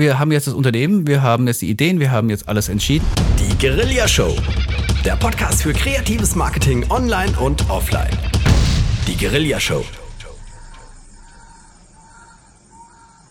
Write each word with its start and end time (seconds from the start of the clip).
Wir 0.00 0.18
haben 0.18 0.32
jetzt 0.32 0.46
das 0.46 0.54
Unternehmen, 0.54 1.06
wir 1.06 1.20
haben 1.20 1.46
jetzt 1.46 1.60
die 1.60 1.68
Ideen, 1.68 2.00
wir 2.00 2.10
haben 2.10 2.30
jetzt 2.30 2.48
alles 2.48 2.70
entschieden. 2.70 3.04
Die 3.38 3.58
Guerilla 3.58 4.08
Show. 4.08 4.34
Der 5.04 5.14
Podcast 5.16 5.62
für 5.62 5.74
kreatives 5.74 6.34
Marketing 6.34 6.90
online 6.90 7.38
und 7.38 7.68
offline. 7.68 8.08
Die 9.06 9.14
Guerilla 9.14 9.60
Show. 9.60 9.84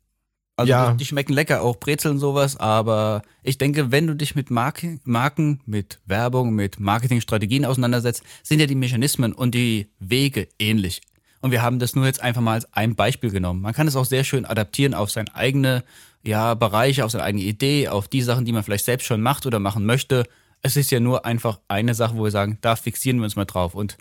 Also 0.58 0.72
ja. 0.72 0.94
die, 0.96 1.06
schmecken 1.06 1.34
lecker, 1.34 1.62
auch 1.62 1.78
Brezeln 1.78 2.16
und 2.16 2.20
sowas, 2.20 2.58
aber 2.58 3.22
ich 3.44 3.60
denke, 3.60 3.92
wenn 3.92 4.08
du 4.08 4.16
dich 4.16 4.34
mit 4.34 4.50
Marken, 4.50 5.00
Marken, 5.04 5.62
mit 5.68 6.00
Werbung, 6.08 6.56
mit 6.56 6.80
Marketingstrategien 6.80 7.64
auseinandersetzt, 7.64 8.24
sind 8.42 8.60
ja 8.60 8.66
die 8.66 8.74
Mechanismen 8.74 9.34
und 9.34 9.54
die 9.54 9.88
Wege 10.00 10.48
ähnlich. 10.58 11.02
Und 11.42 11.52
wir 11.52 11.62
haben 11.62 11.78
das 11.78 11.96
nur 11.96 12.08
jetzt 12.08 12.24
einfach 12.24 12.42
mal 12.42 12.54
als 12.54 12.74
ein 12.74 12.96
Beispiel 12.96 13.30
genommen. 13.30 13.62
Man 13.62 13.76
kann 13.76 13.88
es 13.88 13.96
auch 13.96 14.06
sehr 14.06 14.24
schön 14.24 14.46
adaptieren 14.46 14.96
auf 14.96 15.12
seine 15.12 15.34
eigene 15.36 15.84
ja, 16.24 16.56
Bereiche, 16.56 17.06
auf 17.06 17.12
seine 17.12 17.24
eigene 17.24 17.44
Idee, 17.44 17.90
auf 17.90 18.08
die 18.08 18.24
Sachen, 18.24 18.44
die 18.44 18.52
man 18.52 18.64
vielleicht 18.64 18.86
selbst 18.86 19.06
schon 19.06 19.22
macht 19.22 19.46
oder 19.46 19.60
machen 19.60 19.86
möchte. 19.86 20.26
Es 20.64 20.76
ist 20.76 20.90
ja 20.90 21.00
nur 21.00 21.24
einfach 21.24 21.60
eine 21.68 21.94
Sache, 21.94 22.18
wo 22.18 22.24
wir 22.24 22.32
sagen, 22.32 22.58
da 22.62 22.76
fixieren 22.76 23.20
wir 23.20 23.26
uns 23.26 23.36
mal 23.36 23.46
drauf. 23.46 23.76
Und 23.76 23.98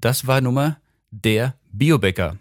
das 0.00 0.26
war 0.26 0.40
Nummer 0.40 0.78
der 1.10 1.54
Biobäcker. 1.72 2.38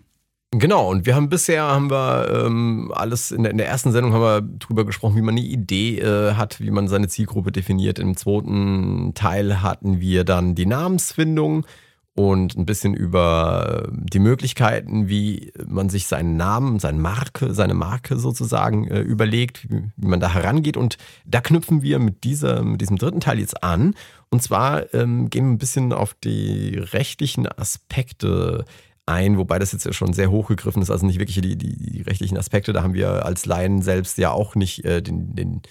Genau, 0.52 0.90
und 0.90 1.06
wir 1.06 1.16
haben 1.16 1.30
bisher 1.30 1.62
haben 1.62 1.92
wir 1.92 2.46
ähm, 2.46 2.92
alles 2.96 3.30
in 3.30 3.44
der, 3.44 3.52
in 3.52 3.60
der 3.60 3.68
ersten 3.68 3.92
Sendung 3.92 4.14
haben 4.14 4.22
wir 4.22 4.42
drüber 4.42 4.84
gesprochen, 4.84 5.16
wie 5.16 5.22
man 5.22 5.38
eine 5.38 5.46
Idee 5.46 6.00
äh, 6.00 6.34
hat, 6.34 6.60
wie 6.60 6.72
man 6.72 6.88
seine 6.88 7.08
Zielgruppe 7.08 7.52
definiert. 7.52 8.00
Im 8.00 8.18
zweiten 8.18 9.14
Teil 9.14 9.62
hatten 9.62 10.00
wir 10.00 10.24
dann 10.24 10.56
die 10.56 10.66
Namensfindung 10.66 11.68
und 12.16 12.58
ein 12.58 12.66
bisschen 12.66 12.96
über 12.96 13.88
die 13.92 14.20
Möglichkeiten, 14.20 15.08
wie 15.08 15.54
man 15.68 15.90
sich 15.90 16.08
seinen 16.08 16.36
Namen, 16.36 16.80
seine 16.80 16.98
Marke, 16.98 17.54
seine 17.54 17.76
Marke 17.76 18.18
sozusagen 18.18 18.88
äh, 18.88 19.02
überlegt, 19.02 19.70
wie, 19.70 19.84
wie, 19.96 20.08
man 20.08 20.20
da 20.20 20.34
herangeht. 20.34 20.78
Und 20.78 20.98
da 21.26 21.42
knüpfen 21.42 21.84
wir 21.84 22.00
mit, 22.00 22.24
dieser, 22.24 22.64
mit 22.64 22.82
diesem 22.82 22.98
dritten 22.98 23.20
Teil 23.20 23.40
jetzt 23.40 23.64
an. 23.64 23.94
Und 24.32 24.42
zwar 24.42 24.94
ähm, 24.96 25.30
gehen 25.30 25.46
wir 25.46 25.52
ein 25.52 25.60
bisschen 25.60 25.94
auf 25.94 26.16
die 26.16 26.76
rechtlichen 26.78 27.48
Aspekte 27.48 28.66
ein, 29.10 29.38
wobei 29.38 29.60
das 29.60 29.72
jetzt 29.72 29.86
ja 29.86 29.94
schon 29.94 30.14
sehr 30.14 30.32
hochgegriffen 30.32 30.82
ist, 30.82 30.90
also 30.90 31.06
nicht 31.06 31.20
wirklich 31.20 31.42
die, 31.42 31.58
die, 31.58 31.76
die 31.76 32.02
rechtlichen 32.02 32.38
Aspekte, 32.38 32.74
da 32.74 32.84
haben 32.84 32.94
wir 32.94 33.26
als 33.26 33.46
Laien 33.46 33.82
selbst 33.82 34.18
ja 34.18 34.32
auch 34.32 34.56
nicht 34.56 34.86
äh, 34.86 35.02
den, 35.02 35.36
den 35.36 35.62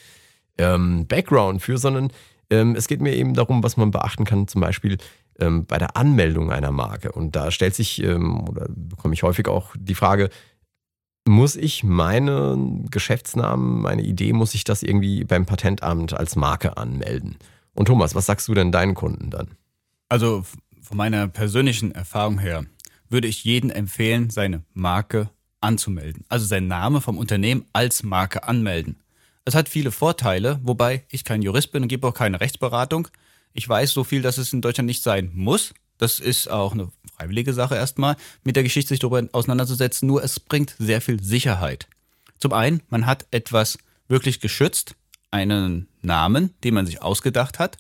ähm, 0.59 1.07
Background 1.07 1.63
für, 1.63 1.79
sondern 1.79 2.11
ähm, 2.51 2.75
es 2.77 2.89
geht 2.89 3.01
mir 3.01 3.15
eben 3.15 3.35
darum, 3.35 3.63
was 3.63 3.77
man 3.77 3.91
beachten 3.91 4.25
kann, 4.25 4.49
zum 4.49 4.61
Beispiel 4.61 4.99
ähm, 5.39 5.67
bei 5.67 5.79
der 5.79 5.97
Anmeldung 5.97 6.51
einer 6.51 6.73
Marke. 6.73 7.13
Und 7.13 7.37
da 7.37 7.51
stellt 7.51 7.75
sich, 7.75 8.03
ähm, 8.03 8.49
oder 8.49 8.67
bekomme 8.69 9.15
ich 9.15 9.23
häufig 9.23 9.49
auch 9.49 9.75
die 9.79 9.95
Frage, 9.95 10.31
muss 11.27 11.57
ich 11.57 11.85
meinen 11.85 12.91
Geschäftsnamen, 12.91 13.83
meine 13.83 14.03
Idee, 14.03 14.33
muss 14.33 14.55
ich 14.55 14.65
das 14.65 14.83
irgendwie 14.83 15.25
beim 15.25 15.47
Patentamt 15.47 16.15
als 16.15 16.37
Marke 16.37 16.77
anmelden? 16.77 17.37
Und 17.75 17.87
Thomas, 17.87 18.15
was 18.15 18.27
sagst 18.27 18.49
du 18.49 18.55
denn 18.55 18.73
deinen 18.73 18.95
Kunden 18.95 19.31
dann? 19.31 19.49
Also 20.09 20.45
von 20.81 20.97
meiner 20.97 21.29
persönlichen 21.29 21.93
Erfahrung 21.93 22.39
her, 22.39 22.65
würde 23.11 23.29
ich 23.29 23.45
jedem 23.45 23.71
empfehlen, 23.71 24.31
seine 24.31 24.63
Marke 24.75 25.31
anzumelden. 25.61 26.25
Also 26.29 26.47
seinen 26.47 26.69
Name 26.69 27.01
vom 27.01 27.19
Unternehmen 27.19 27.65
als 27.73 28.03
Marke 28.03 28.45
anmelden. 28.45 28.97
Es 29.45 29.55
hat 29.55 29.69
viele 29.69 29.91
Vorteile, 29.91 30.61
wobei 30.63 31.05
ich 31.09 31.25
kein 31.25 31.43
Jurist 31.43 31.73
bin 31.73 31.83
und 31.83 31.89
gebe 31.89 32.07
auch 32.07 32.15
keine 32.15 32.41
Rechtsberatung. 32.41 33.09
Ich 33.55 33.69
weiß 33.69 33.93
so 33.93 34.05
viel, 34.05 34.23
dass 34.23 34.39
es 34.39 34.53
in 34.53 34.61
Deutschland 34.61 34.87
nicht 34.87 35.03
sein 35.03 35.31
muss. 35.35 35.73
Das 35.97 36.21
ist 36.21 36.51
auch 36.51 36.73
eine 36.73 36.91
freiwillige 37.17 37.53
Sache 37.53 37.75
erstmal, 37.75 38.17
mit 38.45 38.57
der 38.57 38.63
Geschichte 38.63 38.91
sich 38.91 39.01
darüber 39.01 39.27
auseinanderzusetzen. 39.33 40.07
Nur 40.07 40.23
es 40.23 40.39
bringt 40.39 40.77
sehr 40.79 41.01
viel 41.01 41.21
Sicherheit. 41.23 41.89
Zum 42.39 42.53
einen, 42.53 42.83
man 42.89 43.07
hat 43.07 43.27
etwas 43.31 43.79
wirklich 44.07 44.41
geschützt, 44.41 44.95
einen 45.31 45.89
Namen, 46.03 46.55
den 46.63 46.75
man 46.75 46.87
sich 46.87 47.03
ausgedacht 47.03 47.59
hat. 47.59 47.79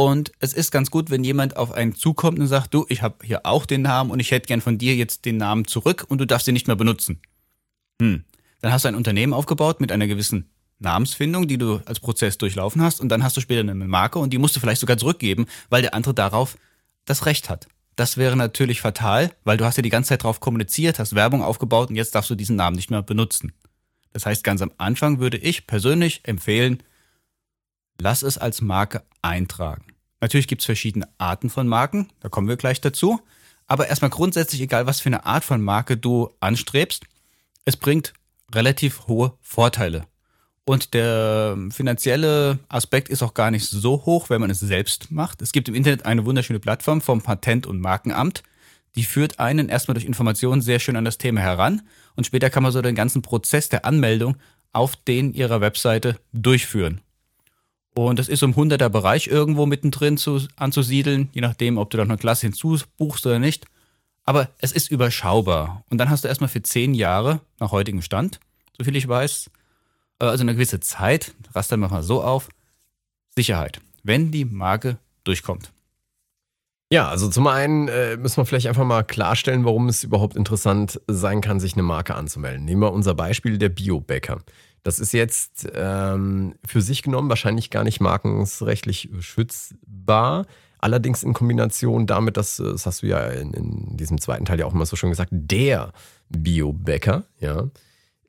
Und 0.00 0.32
es 0.38 0.54
ist 0.54 0.70
ganz 0.70 0.90
gut, 0.90 1.10
wenn 1.10 1.24
jemand 1.24 1.58
auf 1.58 1.72
einen 1.72 1.94
zukommt 1.94 2.38
und 2.38 2.46
sagt, 2.46 2.72
du, 2.72 2.86
ich 2.88 3.02
habe 3.02 3.16
hier 3.22 3.44
auch 3.44 3.66
den 3.66 3.82
Namen 3.82 4.10
und 4.10 4.18
ich 4.18 4.30
hätte 4.30 4.46
gern 4.46 4.62
von 4.62 4.78
dir 4.78 4.96
jetzt 4.96 5.26
den 5.26 5.36
Namen 5.36 5.66
zurück 5.66 6.06
und 6.08 6.16
du 6.16 6.26
darfst 6.26 6.48
ihn 6.48 6.54
nicht 6.54 6.68
mehr 6.68 6.76
benutzen. 6.76 7.20
Hm. 8.00 8.24
Dann 8.62 8.72
hast 8.72 8.86
du 8.86 8.88
ein 8.88 8.94
Unternehmen 8.94 9.34
aufgebaut 9.34 9.78
mit 9.78 9.92
einer 9.92 10.06
gewissen 10.06 10.48
Namensfindung, 10.78 11.48
die 11.48 11.58
du 11.58 11.82
als 11.84 12.00
Prozess 12.00 12.38
durchlaufen 12.38 12.80
hast 12.80 13.02
und 13.02 13.10
dann 13.10 13.22
hast 13.22 13.36
du 13.36 13.42
später 13.42 13.60
eine 13.60 13.74
Marke 13.74 14.18
und 14.20 14.32
die 14.32 14.38
musst 14.38 14.56
du 14.56 14.60
vielleicht 14.60 14.80
sogar 14.80 14.96
zurückgeben, 14.96 15.44
weil 15.68 15.82
der 15.82 15.92
andere 15.92 16.14
darauf 16.14 16.56
das 17.04 17.26
Recht 17.26 17.50
hat. 17.50 17.68
Das 17.94 18.16
wäre 18.16 18.36
natürlich 18.38 18.80
fatal, 18.80 19.30
weil 19.44 19.58
du 19.58 19.66
hast 19.66 19.76
ja 19.76 19.82
die 19.82 19.90
ganze 19.90 20.08
Zeit 20.08 20.22
darauf 20.22 20.40
kommuniziert, 20.40 20.98
hast 20.98 21.14
Werbung 21.14 21.42
aufgebaut 21.42 21.90
und 21.90 21.96
jetzt 21.96 22.14
darfst 22.14 22.30
du 22.30 22.36
diesen 22.36 22.56
Namen 22.56 22.76
nicht 22.76 22.90
mehr 22.90 23.02
benutzen. 23.02 23.52
Das 24.14 24.24
heißt, 24.24 24.44
ganz 24.44 24.62
am 24.62 24.72
Anfang 24.78 25.18
würde 25.18 25.36
ich 25.36 25.66
persönlich 25.66 26.22
empfehlen, 26.22 26.82
lass 28.00 28.22
es 28.22 28.38
als 28.38 28.60
Marke 28.60 29.02
eintragen. 29.22 29.84
Natürlich 30.20 30.48
gibt 30.48 30.62
es 30.62 30.66
verschiedene 30.66 31.08
Arten 31.18 31.50
von 31.50 31.68
Marken, 31.68 32.08
da 32.20 32.28
kommen 32.28 32.48
wir 32.48 32.56
gleich 32.56 32.80
dazu. 32.80 33.20
Aber 33.66 33.86
erstmal 33.86 34.10
grundsätzlich, 34.10 34.60
egal 34.60 34.86
was 34.86 35.00
für 35.00 35.08
eine 35.08 35.26
Art 35.26 35.44
von 35.44 35.62
Marke 35.62 35.96
du 35.96 36.30
anstrebst, 36.40 37.04
es 37.64 37.76
bringt 37.76 38.12
relativ 38.52 39.06
hohe 39.06 39.34
Vorteile. 39.40 40.06
Und 40.64 40.94
der 40.94 41.56
finanzielle 41.70 42.58
Aspekt 42.68 43.08
ist 43.08 43.22
auch 43.22 43.34
gar 43.34 43.50
nicht 43.50 43.66
so 43.66 44.04
hoch, 44.06 44.30
wenn 44.30 44.40
man 44.40 44.50
es 44.50 44.60
selbst 44.60 45.10
macht. 45.10 45.40
Es 45.42 45.52
gibt 45.52 45.68
im 45.68 45.74
Internet 45.74 46.04
eine 46.04 46.24
wunderschöne 46.24 46.60
Plattform 46.60 47.00
vom 47.00 47.22
Patent- 47.22 47.66
und 47.66 47.80
Markenamt. 47.80 48.42
Die 48.96 49.04
führt 49.04 49.38
einen 49.38 49.68
erstmal 49.68 49.94
durch 49.94 50.04
Informationen 50.04 50.62
sehr 50.62 50.78
schön 50.78 50.96
an 50.96 51.04
das 51.04 51.18
Thema 51.18 51.40
heran. 51.40 51.82
Und 52.16 52.26
später 52.26 52.50
kann 52.50 52.62
man 52.62 52.72
so 52.72 52.82
den 52.82 52.94
ganzen 52.94 53.22
Prozess 53.22 53.68
der 53.68 53.84
Anmeldung 53.84 54.36
auf 54.72 54.96
den 54.96 55.32
ihrer 55.32 55.60
Webseite 55.60 56.18
durchführen. 56.32 57.00
Und 57.94 58.18
das 58.18 58.28
ist 58.28 58.42
im 58.42 58.54
100er 58.54 58.88
Bereich 58.88 59.26
irgendwo 59.26 59.66
mittendrin 59.66 60.16
zu, 60.16 60.40
anzusiedeln, 60.56 61.28
je 61.32 61.40
nachdem, 61.40 61.76
ob 61.76 61.90
du 61.90 61.96
da 61.96 62.04
noch 62.04 62.10
eine 62.10 62.18
Klasse 62.18 62.46
hinzubuchst 62.46 63.26
oder 63.26 63.38
nicht. 63.38 63.66
Aber 64.24 64.48
es 64.58 64.72
ist 64.72 64.90
überschaubar. 64.90 65.84
Und 65.90 65.98
dann 65.98 66.10
hast 66.10 66.24
du 66.24 66.28
erstmal 66.28 66.48
für 66.48 66.62
zehn 66.62 66.94
Jahre 66.94 67.40
nach 67.58 67.72
heutigem 67.72 68.02
Stand, 68.02 68.38
so 68.78 68.84
viel 68.84 68.96
ich 68.96 69.08
weiß, 69.08 69.50
äh, 70.20 70.26
also 70.26 70.42
eine 70.42 70.54
gewisse 70.54 70.80
Zeit, 70.80 71.34
rastern 71.52 71.80
wir 71.80 71.88
mal 71.88 72.02
so 72.02 72.22
auf, 72.22 72.48
Sicherheit, 73.34 73.80
wenn 74.02 74.30
die 74.30 74.44
Marke 74.44 74.98
durchkommt. 75.24 75.72
Ja, 76.92 77.08
also 77.08 77.28
zum 77.28 77.46
einen 77.46 77.86
äh, 77.86 78.16
müssen 78.16 78.38
wir 78.38 78.44
vielleicht 78.44 78.66
einfach 78.66 78.84
mal 78.84 79.04
klarstellen, 79.04 79.64
warum 79.64 79.88
es 79.88 80.02
überhaupt 80.02 80.34
interessant 80.34 81.00
sein 81.06 81.40
kann, 81.40 81.60
sich 81.60 81.74
eine 81.74 81.84
Marke 81.84 82.16
anzumelden. 82.16 82.64
Nehmen 82.64 82.82
wir 82.82 82.92
unser 82.92 83.14
Beispiel 83.14 83.58
der 83.58 83.68
Biobäcker. 83.68 84.42
Das 84.82 84.98
ist 84.98 85.12
jetzt 85.12 85.68
ähm, 85.74 86.54
für 86.64 86.80
sich 86.80 87.02
genommen 87.02 87.28
wahrscheinlich 87.28 87.70
gar 87.70 87.84
nicht 87.84 88.00
markensrechtlich 88.00 89.10
schützbar. 89.20 90.46
Allerdings 90.78 91.22
in 91.22 91.34
Kombination 91.34 92.06
damit, 92.06 92.36
dass, 92.36 92.56
das 92.56 92.86
hast 92.86 93.02
du 93.02 93.06
ja 93.06 93.26
in, 93.26 93.52
in 93.52 93.96
diesem 93.96 94.20
zweiten 94.20 94.46
Teil 94.46 94.58
ja 94.58 94.66
auch 94.66 94.74
immer 94.74 94.86
so 94.86 94.96
schön 94.96 95.10
gesagt, 95.10 95.30
der 95.32 95.92
Biobäcker, 96.30 97.24
ja, 97.40 97.68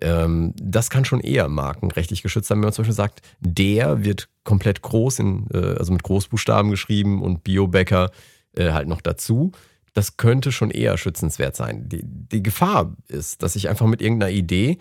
Ähm, 0.01 0.53
das 0.57 0.89
kann 0.89 1.06
schon 1.06 1.19
eher 1.19 1.48
markenrechtlich 1.48 2.24
geschützt 2.24 2.48
sein, 2.48 2.57
wenn 2.57 2.65
man 2.65 2.74
zum 2.74 2.81
Beispiel 2.83 2.95
sagt, 2.95 3.21
der 3.39 4.03
wird 4.03 4.30
komplett 4.44 4.81
groß, 4.81 5.19
in, 5.19 5.48
äh, 5.53 5.77
also 5.77 5.94
mit 5.94 6.01
Großbuchstaben 6.01 6.71
geschrieben 6.71 7.21
und 7.21 7.44
Biobäcker 7.44 8.09
äh, 8.56 8.71
halt 8.71 8.88
noch 8.88 9.01
dazu. 9.01 9.51
Das 9.94 10.18
könnte 10.18 10.51
schon 10.51 10.71
eher 10.71 10.98
schützenswert 10.98 11.56
sein. 11.56 11.88
Die, 11.88 12.01
die 12.03 12.42
Gefahr 12.42 12.95
ist, 13.09 13.44
dass 13.44 13.56
ich 13.56 13.69
einfach 13.69 13.86
mit 13.86 14.01
irgendeiner 14.01 14.31
Idee 14.31 14.80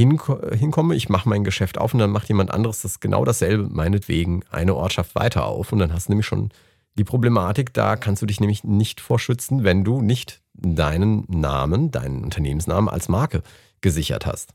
hinkomme, 0.00 0.94
ich 0.94 1.08
mache 1.08 1.28
mein 1.28 1.44
Geschäft 1.44 1.78
auf 1.78 1.94
und 1.94 2.00
dann 2.00 2.10
macht 2.10 2.28
jemand 2.28 2.50
anderes 2.50 2.82
das 2.82 3.00
genau 3.00 3.24
dasselbe, 3.24 3.68
meinetwegen 3.68 4.44
eine 4.50 4.74
Ortschaft 4.74 5.14
weiter 5.14 5.46
auf 5.46 5.72
und 5.72 5.78
dann 5.78 5.92
hast 5.92 6.08
du 6.08 6.12
nämlich 6.12 6.26
schon 6.26 6.50
die 6.98 7.04
Problematik, 7.04 7.72
da 7.72 7.96
kannst 7.96 8.20
du 8.22 8.26
dich 8.26 8.40
nämlich 8.40 8.64
nicht 8.64 9.00
vorschützen, 9.00 9.64
wenn 9.64 9.84
du 9.84 10.02
nicht 10.02 10.42
deinen 10.54 11.24
Namen, 11.28 11.90
deinen 11.90 12.24
Unternehmensnamen 12.24 12.88
als 12.88 13.08
Marke 13.08 13.42
gesichert 13.80 14.26
hast. 14.26 14.54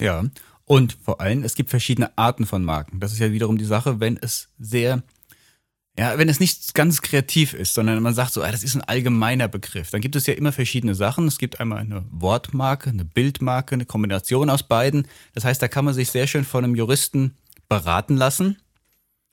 Ja, 0.00 0.24
und 0.64 0.92
vor 1.02 1.20
allem, 1.20 1.42
es 1.42 1.54
gibt 1.54 1.70
verschiedene 1.70 2.16
Arten 2.16 2.46
von 2.46 2.64
Marken. 2.64 3.00
Das 3.00 3.12
ist 3.12 3.18
ja 3.18 3.32
wiederum 3.32 3.58
die 3.58 3.64
Sache, 3.64 4.00
wenn 4.00 4.16
es 4.16 4.48
sehr, 4.58 5.02
ja, 6.00 6.16
wenn 6.16 6.30
es 6.30 6.40
nicht 6.40 6.72
ganz 6.72 7.02
kreativ 7.02 7.52
ist, 7.52 7.74
sondern 7.74 8.02
man 8.02 8.14
sagt 8.14 8.32
so, 8.32 8.42
ah, 8.42 8.50
das 8.50 8.62
ist 8.62 8.74
ein 8.74 8.80
allgemeiner 8.80 9.48
Begriff. 9.48 9.90
Dann 9.90 10.00
gibt 10.00 10.16
es 10.16 10.26
ja 10.26 10.32
immer 10.32 10.50
verschiedene 10.50 10.94
Sachen. 10.94 11.28
Es 11.28 11.36
gibt 11.36 11.60
einmal 11.60 11.76
eine 11.76 12.06
Wortmarke, 12.10 12.88
eine 12.88 13.04
Bildmarke, 13.04 13.74
eine 13.74 13.84
Kombination 13.84 14.48
aus 14.48 14.62
beiden. 14.62 15.06
Das 15.34 15.44
heißt, 15.44 15.60
da 15.60 15.68
kann 15.68 15.84
man 15.84 15.92
sich 15.92 16.10
sehr 16.10 16.26
schön 16.26 16.46
von 16.46 16.64
einem 16.64 16.74
Juristen 16.74 17.36
beraten 17.68 18.16
lassen 18.16 18.56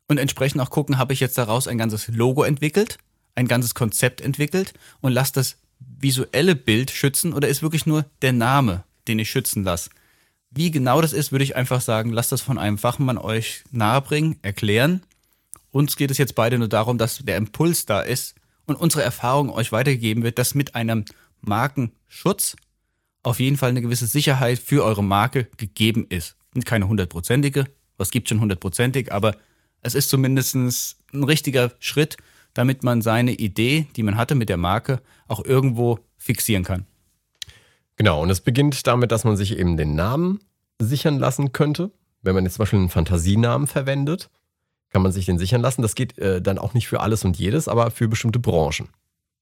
und 0.09 0.17
entsprechend 0.17 0.59
auch 0.59 0.69
gucken, 0.69 0.97
habe 0.97 1.13
ich 1.13 1.21
jetzt 1.21 1.37
daraus 1.37 1.69
ein 1.69 1.77
ganzes 1.77 2.09
Logo 2.09 2.43
entwickelt, 2.43 2.97
ein 3.35 3.47
ganzes 3.47 3.73
Konzept 3.73 4.19
entwickelt 4.19 4.73
und 4.99 5.13
lasse 5.13 5.31
das 5.31 5.55
visuelle 5.79 6.57
Bild 6.57 6.91
schützen 6.91 7.31
oder 7.31 7.47
ist 7.47 7.61
wirklich 7.61 7.85
nur 7.85 8.03
der 8.21 8.33
Name, 8.33 8.83
den 9.07 9.19
ich 9.19 9.29
schützen 9.29 9.63
lasse? 9.63 9.89
Wie 10.51 10.69
genau 10.69 10.99
das 10.99 11.13
ist, 11.13 11.31
würde 11.31 11.45
ich 11.45 11.55
einfach 11.55 11.79
sagen, 11.79 12.11
lasst 12.11 12.33
das 12.33 12.41
von 12.41 12.57
einem 12.57 12.77
Fachmann 12.77 13.17
euch 13.17 13.63
nahebringen, 13.71 14.35
erklären. 14.41 15.01
Uns 15.71 15.95
geht 15.95 16.11
es 16.11 16.17
jetzt 16.17 16.35
beide 16.35 16.57
nur 16.57 16.67
darum, 16.67 16.97
dass 16.97 17.19
der 17.19 17.37
Impuls 17.37 17.85
da 17.85 18.01
ist 18.01 18.35
und 18.65 18.75
unsere 18.75 19.03
Erfahrung 19.03 19.49
euch 19.49 19.71
weitergegeben 19.71 20.23
wird, 20.23 20.39
dass 20.39 20.55
mit 20.55 20.75
einem 20.75 21.05
Markenschutz 21.41 22.55
auf 23.23 23.39
jeden 23.39 23.57
Fall 23.57 23.69
eine 23.69 23.81
gewisse 23.81 24.07
Sicherheit 24.07 24.59
für 24.59 24.83
eure 24.83 25.03
Marke 25.03 25.47
gegeben 25.57 26.05
ist. 26.09 26.35
Und 26.55 26.65
keine 26.65 26.87
hundertprozentige, 26.87 27.65
was 27.97 28.11
gibt 28.11 28.29
schon 28.29 28.39
hundertprozentig, 28.39 29.11
aber 29.11 29.35
es 29.81 29.95
ist 29.95 30.09
zumindest 30.09 30.55
ein 30.55 31.23
richtiger 31.23 31.73
Schritt, 31.79 32.17
damit 32.53 32.83
man 32.83 33.01
seine 33.01 33.33
Idee, 33.33 33.87
die 33.95 34.03
man 34.03 34.17
hatte 34.17 34.33
mit 34.33 34.49
der 34.49 34.57
Marke, 34.57 35.01
auch 35.27 35.43
irgendwo 35.43 35.99
fixieren 36.17 36.63
kann. 36.63 36.85
Genau, 37.95 38.21
und 38.21 38.29
es 38.29 38.41
beginnt 38.41 38.87
damit, 38.87 39.11
dass 39.11 39.23
man 39.23 39.37
sich 39.37 39.57
eben 39.57 39.77
den 39.77 39.95
Namen 39.95 40.39
sichern 40.79 41.19
lassen 41.19 41.51
könnte. 41.51 41.91
Wenn 42.21 42.35
man 42.35 42.45
jetzt 42.45 42.55
zum 42.55 42.63
Beispiel 42.63 42.79
einen 42.79 42.89
Fantasienamen 42.89 43.67
verwendet, 43.67 44.29
kann 44.89 45.01
man 45.01 45.11
sich 45.11 45.25
den 45.25 45.37
sichern 45.37 45.61
lassen. 45.61 45.81
Das 45.81 45.95
geht 45.95 46.17
äh, 46.17 46.41
dann 46.41 46.57
auch 46.57 46.73
nicht 46.73 46.87
für 46.87 47.01
alles 47.01 47.25
und 47.25 47.37
jedes, 47.37 47.67
aber 47.67 47.91
für 47.91 48.07
bestimmte 48.07 48.39
Branchen. 48.39 48.89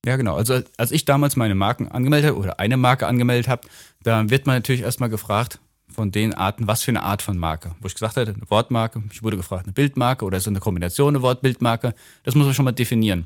Ja, 0.05 0.17
genau. 0.17 0.35
Also 0.35 0.61
als 0.77 0.91
ich 0.91 1.05
damals 1.05 1.35
meine 1.35 1.55
Marken 1.55 1.87
angemeldet 1.87 2.29
habe 2.29 2.39
oder 2.39 2.59
eine 2.59 2.77
Marke 2.77 3.07
angemeldet 3.07 3.47
habe, 3.47 3.67
da 4.03 4.29
wird 4.29 4.45
man 4.45 4.57
natürlich 4.57 4.81
erstmal 4.81 5.09
gefragt, 5.09 5.59
von 5.95 6.11
den 6.11 6.33
Arten, 6.33 6.67
was 6.67 6.83
für 6.83 6.91
eine 6.91 7.03
Art 7.03 7.21
von 7.21 7.37
Marke. 7.37 7.71
Wo 7.79 7.87
ich 7.87 7.93
gesagt 7.93 8.17
hatte, 8.17 8.33
eine 8.33 8.49
Wortmarke, 8.49 9.01
ich 9.11 9.23
wurde 9.23 9.37
gefragt, 9.37 9.65
eine 9.65 9.73
Bildmarke 9.73 10.25
oder 10.25 10.37
ist 10.37 10.43
es 10.43 10.47
eine 10.47 10.59
Kombination, 10.59 11.15
eine 11.15 11.21
Wort-Bildmarke. 11.21 11.93
Das 12.23 12.35
muss 12.35 12.45
man 12.45 12.53
schon 12.53 12.65
mal 12.65 12.71
definieren. 12.71 13.25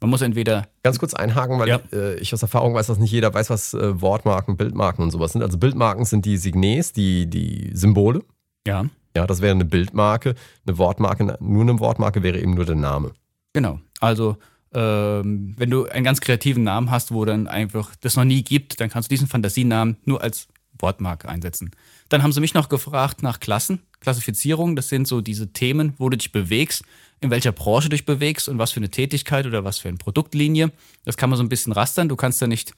Man 0.00 0.10
muss 0.10 0.22
entweder. 0.22 0.68
Ganz 0.82 0.98
kurz 0.98 1.14
einhaken, 1.14 1.58
weil 1.58 1.68
ja. 1.68 1.80
äh, 1.92 2.14
ich 2.16 2.32
aus 2.32 2.42
Erfahrung 2.42 2.74
weiß, 2.74 2.86
dass 2.86 2.98
nicht 2.98 3.10
jeder 3.10 3.32
weiß, 3.32 3.50
was 3.50 3.74
äh, 3.74 4.00
Wortmarken, 4.00 4.56
Bildmarken 4.56 5.04
und 5.04 5.10
sowas 5.10 5.32
sind. 5.32 5.42
Also 5.42 5.58
Bildmarken 5.58 6.04
sind 6.04 6.24
die 6.24 6.36
Signes, 6.36 6.92
die, 6.92 7.26
die 7.26 7.70
Symbole. 7.74 8.22
Ja. 8.66 8.86
Ja, 9.16 9.26
das 9.26 9.40
wäre 9.40 9.52
eine 9.52 9.64
Bildmarke. 9.64 10.34
Eine 10.66 10.78
Wortmarke, 10.78 11.36
nur 11.40 11.62
eine 11.62 11.78
Wortmarke 11.80 12.22
wäre 12.22 12.38
eben 12.38 12.54
nur 12.54 12.64
der 12.64 12.76
Name. 12.76 13.12
Genau. 13.52 13.80
Also 14.00 14.36
ähm, 14.72 15.54
wenn 15.56 15.70
du 15.70 15.86
einen 15.86 16.04
ganz 16.04 16.20
kreativen 16.20 16.62
Namen 16.62 16.90
hast, 16.90 17.12
wo 17.12 17.24
dann 17.24 17.48
einfach 17.48 17.94
das 18.00 18.16
noch 18.16 18.24
nie 18.24 18.42
gibt, 18.42 18.80
dann 18.80 18.88
kannst 18.88 19.10
du 19.10 19.14
diesen 19.14 19.26
Fantasienamen 19.26 19.96
nur 20.04 20.22
als 20.22 20.48
Wortmarke 20.78 21.28
einsetzen. 21.28 21.70
Dann 22.08 22.22
haben 22.22 22.32
sie 22.32 22.40
mich 22.40 22.54
noch 22.54 22.68
gefragt 22.68 23.22
nach 23.22 23.40
Klassen, 23.40 23.80
Klassifizierung. 24.00 24.76
Das 24.76 24.88
sind 24.88 25.06
so 25.06 25.20
diese 25.20 25.52
Themen, 25.52 25.94
wo 25.98 26.08
du 26.08 26.16
dich 26.16 26.32
bewegst, 26.32 26.84
in 27.20 27.30
welcher 27.30 27.52
Branche 27.52 27.88
du 27.88 27.96
dich 27.96 28.06
bewegst 28.06 28.48
und 28.48 28.58
was 28.58 28.72
für 28.72 28.80
eine 28.80 28.90
Tätigkeit 28.90 29.46
oder 29.46 29.64
was 29.64 29.78
für 29.78 29.88
eine 29.88 29.98
Produktlinie. 29.98 30.72
Das 31.04 31.16
kann 31.16 31.30
man 31.30 31.36
so 31.36 31.42
ein 31.42 31.48
bisschen 31.48 31.72
rastern. 31.72 32.08
Du 32.08 32.16
kannst 32.16 32.40
da 32.40 32.46
nicht 32.46 32.72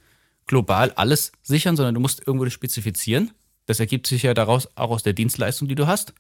global 0.47 0.91
alles 0.93 1.33
sichern, 1.43 1.77
sondern 1.77 1.95
du 1.95 2.01
musst 2.01 2.27
irgendwo 2.27 2.45
das 2.45 2.55
spezifizieren. 2.55 3.31
Das 3.67 3.79
ergibt 3.79 4.07
sich 4.07 4.25
ja 4.25 4.35
daraus 4.35 4.69
auch 4.77 4.91
aus 4.91 5.03
der 5.03 5.13
Dienstleistung, 5.13 5.69
die 5.69 5.77
du 5.77 5.87
hast. 5.87 6.15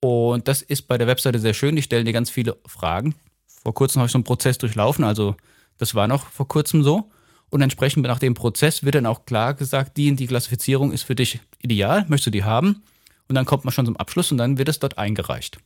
Und 0.00 0.46
das 0.46 0.62
ist 0.62 0.82
bei 0.82 0.98
der 0.98 1.06
Webseite 1.06 1.38
sehr 1.38 1.54
schön. 1.54 1.76
Die 1.76 1.82
stellen 1.82 2.04
dir 2.04 2.12
ganz 2.12 2.30
viele 2.30 2.56
Fragen. 2.66 3.14
Vor 3.62 3.74
kurzem 3.74 4.00
habe 4.00 4.06
ich 4.06 4.12
so 4.12 4.18
einen 4.18 4.24
Prozess 4.24 4.58
durchlaufen, 4.58 5.04
also 5.04 5.36
das 5.78 5.94
war 5.94 6.08
noch 6.08 6.26
vor 6.26 6.48
kurzem 6.48 6.82
so. 6.82 7.10
Und 7.50 7.62
entsprechend 7.62 8.02
nach 8.04 8.18
dem 8.18 8.34
Prozess 8.34 8.84
wird 8.84 8.94
dann 8.94 9.06
auch 9.06 9.24
klar 9.24 9.54
gesagt, 9.54 9.96
die 9.96 10.14
die 10.14 10.26
Klassifizierung 10.26 10.92
ist 10.92 11.02
für 11.02 11.14
dich 11.14 11.40
ideal, 11.60 12.04
möchtest 12.08 12.26
du 12.26 12.30
die 12.30 12.44
haben? 12.44 12.82
Und 13.28 13.34
dann 13.34 13.46
kommt 13.46 13.64
man 13.64 13.72
schon 13.72 13.86
zum 13.86 13.96
Abschluss 13.96 14.30
und 14.32 14.38
dann 14.38 14.58
wird 14.58 14.68
es 14.68 14.78
dort 14.78 14.98
eingereicht. 14.98 15.58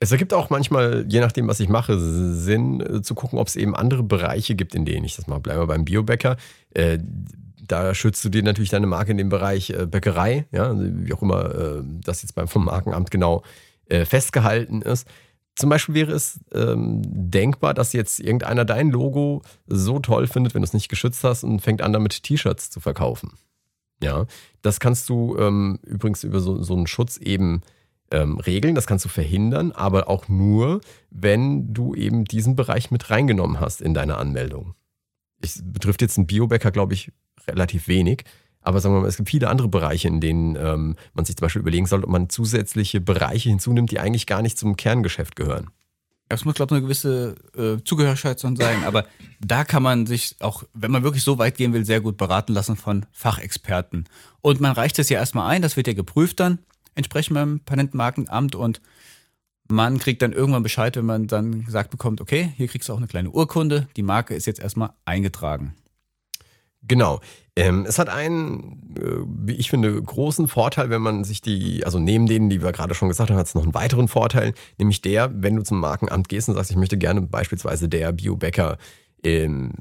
Es 0.00 0.12
ergibt 0.12 0.32
auch 0.32 0.50
manchmal, 0.50 1.04
je 1.08 1.20
nachdem, 1.20 1.46
was 1.46 1.60
ich 1.60 1.68
mache, 1.68 1.98
Sinn 1.98 2.80
äh, 2.80 3.02
zu 3.02 3.14
gucken, 3.14 3.38
ob 3.38 3.48
es 3.48 3.56
eben 3.56 3.76
andere 3.76 4.02
Bereiche 4.02 4.54
gibt, 4.54 4.74
in 4.74 4.84
denen 4.84 5.04
ich 5.04 5.16
das 5.16 5.26
mal 5.26 5.38
bleibe 5.38 5.66
beim 5.66 5.84
Biobäcker. 5.84 6.36
Äh, 6.70 6.98
da 7.66 7.94
schützt 7.94 8.24
du 8.24 8.28
dir 8.28 8.42
natürlich 8.42 8.70
deine 8.70 8.86
Marke 8.86 9.12
in 9.12 9.18
dem 9.18 9.28
Bereich 9.28 9.70
äh, 9.70 9.86
Bäckerei, 9.86 10.46
ja, 10.52 10.68
also 10.68 10.82
wie 10.82 11.12
auch 11.12 11.22
immer 11.22 11.82
das 12.04 12.22
jetzt 12.22 12.34
beim 12.34 12.48
vom 12.48 12.64
Markenamt 12.64 13.10
genau 13.10 13.38
äh, 13.38 13.69
festgehalten 13.90 14.82
ist. 14.82 15.06
Zum 15.56 15.68
Beispiel 15.68 15.94
wäre 15.94 16.12
es 16.12 16.40
ähm, 16.52 17.02
denkbar, 17.04 17.74
dass 17.74 17.92
jetzt 17.92 18.20
irgendeiner 18.20 18.64
dein 18.64 18.90
Logo 18.90 19.42
so 19.66 19.98
toll 19.98 20.26
findet, 20.26 20.54
wenn 20.54 20.62
du 20.62 20.66
es 20.66 20.72
nicht 20.72 20.88
geschützt 20.88 21.22
hast 21.24 21.44
und 21.44 21.60
fängt 21.60 21.82
an, 21.82 21.92
damit 21.92 22.22
T-Shirts 22.22 22.70
zu 22.70 22.80
verkaufen. 22.80 23.32
Ja, 24.02 24.26
das 24.62 24.80
kannst 24.80 25.08
du 25.10 25.36
ähm, 25.38 25.78
übrigens 25.84 26.24
über 26.24 26.40
so, 26.40 26.62
so 26.62 26.74
einen 26.74 26.86
Schutz 26.86 27.18
eben 27.18 27.60
ähm, 28.10 28.38
regeln, 28.38 28.74
das 28.74 28.86
kannst 28.86 29.04
du 29.04 29.08
verhindern, 29.08 29.72
aber 29.72 30.08
auch 30.08 30.28
nur, 30.28 30.80
wenn 31.10 31.74
du 31.74 31.94
eben 31.94 32.24
diesen 32.24 32.56
Bereich 32.56 32.90
mit 32.90 33.10
reingenommen 33.10 33.60
hast 33.60 33.82
in 33.82 33.94
deine 33.94 34.16
Anmeldung. 34.16 34.74
Es 35.42 35.60
betrifft 35.62 36.00
jetzt 36.00 36.16
einen 36.16 36.26
Biobäcker, 36.26 36.70
glaube 36.70 36.94
ich, 36.94 37.12
relativ 37.46 37.88
wenig. 37.88 38.24
Aber 38.62 38.80
sagen 38.80 38.94
wir 38.94 39.00
mal, 39.00 39.08
es 39.08 39.16
gibt 39.16 39.30
viele 39.30 39.48
andere 39.48 39.68
Bereiche, 39.68 40.08
in 40.08 40.20
denen 40.20 40.56
ähm, 40.56 40.96
man 41.14 41.24
sich 41.24 41.36
zum 41.36 41.46
Beispiel 41.46 41.60
überlegen 41.60 41.86
sollte, 41.86 42.06
ob 42.06 42.12
man 42.12 42.28
zusätzliche 42.28 43.00
Bereiche 43.00 43.48
hinzunimmt, 43.48 43.90
die 43.90 44.00
eigentlich 44.00 44.26
gar 44.26 44.42
nicht 44.42 44.58
zum 44.58 44.76
Kerngeschäft 44.76 45.36
gehören. 45.36 45.70
Es 46.32 46.44
muss, 46.44 46.54
glaube 46.54 46.72
ich, 46.72 46.76
eine 46.76 46.82
gewisse 46.82 47.34
äh, 47.56 47.82
Zugehörigkeit 47.84 48.38
sein, 48.38 48.84
aber 48.84 49.04
da 49.40 49.64
kann 49.64 49.82
man 49.82 50.06
sich 50.06 50.36
auch, 50.38 50.62
wenn 50.74 50.92
man 50.92 51.02
wirklich 51.02 51.24
so 51.24 51.38
weit 51.38 51.56
gehen 51.56 51.72
will, 51.72 51.84
sehr 51.84 52.00
gut 52.00 52.16
beraten 52.16 52.52
lassen 52.52 52.76
von 52.76 53.04
Fachexperten. 53.10 54.04
Und 54.40 54.60
man 54.60 54.72
reicht 54.72 54.98
es 55.00 55.08
ja 55.08 55.18
erstmal 55.18 55.48
ein, 55.50 55.60
das 55.60 55.76
wird 55.76 55.88
ja 55.88 55.92
geprüft 55.92 56.38
dann, 56.38 56.60
entsprechend 56.94 57.34
beim 57.34 57.60
Patentmarkenamt 57.60 58.54
und 58.54 58.80
man 59.68 59.98
kriegt 59.98 60.22
dann 60.22 60.32
irgendwann 60.32 60.62
Bescheid, 60.62 60.96
wenn 60.96 61.06
man 61.06 61.26
dann 61.26 61.64
gesagt 61.64 61.90
bekommt, 61.90 62.20
okay, 62.20 62.52
hier 62.56 62.68
kriegst 62.68 62.88
du 62.88 62.92
auch 62.92 62.98
eine 62.98 63.08
kleine 63.08 63.30
Urkunde, 63.30 63.88
die 63.96 64.02
Marke 64.02 64.34
ist 64.34 64.46
jetzt 64.46 64.60
erstmal 64.60 64.90
eingetragen. 65.04 65.74
Genau. 66.82 67.20
Ähm, 67.56 67.84
es 67.86 67.98
hat 67.98 68.08
einen, 68.08 68.94
äh, 68.96 69.24
wie 69.26 69.54
ich 69.54 69.70
finde, 69.70 70.00
großen 70.00 70.48
Vorteil, 70.48 70.88
wenn 70.88 71.02
man 71.02 71.24
sich 71.24 71.42
die, 71.42 71.84
also 71.84 71.98
neben 71.98 72.26
denen, 72.26 72.48
die 72.48 72.62
wir 72.62 72.72
gerade 72.72 72.94
schon 72.94 73.08
gesagt 73.08 73.30
haben, 73.30 73.36
hat 73.36 73.46
es 73.46 73.54
noch 73.54 73.64
einen 73.64 73.74
weiteren 73.74 74.08
Vorteil, 74.08 74.54
nämlich 74.78 75.02
der, 75.02 75.30
wenn 75.42 75.56
du 75.56 75.62
zum 75.62 75.80
Markenamt 75.80 76.28
gehst 76.28 76.48
und 76.48 76.54
sagst, 76.54 76.70
ich 76.70 76.76
möchte 76.76 76.96
gerne 76.96 77.20
beispielsweise 77.20 77.88
der 77.88 78.12
Biobäcker 78.12 78.78
ähm, 79.22 79.72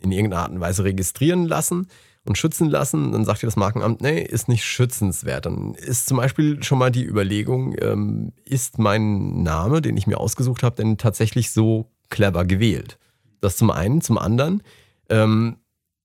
in 0.00 0.12
irgendeiner 0.12 0.42
Art 0.42 0.52
und 0.52 0.60
Weise 0.60 0.84
registrieren 0.84 1.46
lassen 1.46 1.86
und 2.26 2.36
schützen 2.36 2.68
lassen, 2.68 3.12
dann 3.12 3.24
sagt 3.24 3.42
dir 3.42 3.46
das 3.46 3.56
Markenamt, 3.56 4.00
nee, 4.00 4.22
ist 4.22 4.48
nicht 4.48 4.64
schützenswert. 4.64 5.46
Dann 5.46 5.74
ist 5.74 6.06
zum 6.06 6.16
Beispiel 6.16 6.62
schon 6.62 6.78
mal 6.78 6.90
die 6.90 7.04
Überlegung, 7.04 7.74
ähm, 7.80 8.32
ist 8.44 8.78
mein 8.78 9.42
Name, 9.42 9.82
den 9.82 9.96
ich 9.96 10.06
mir 10.06 10.18
ausgesucht 10.18 10.62
habe, 10.62 10.76
denn 10.76 10.98
tatsächlich 10.98 11.50
so 11.50 11.90
clever 12.10 12.44
gewählt? 12.44 12.98
Das 13.40 13.56
zum 13.56 13.70
einen. 13.70 14.00
Zum 14.00 14.18
anderen, 14.18 14.62
ähm, 15.10 15.56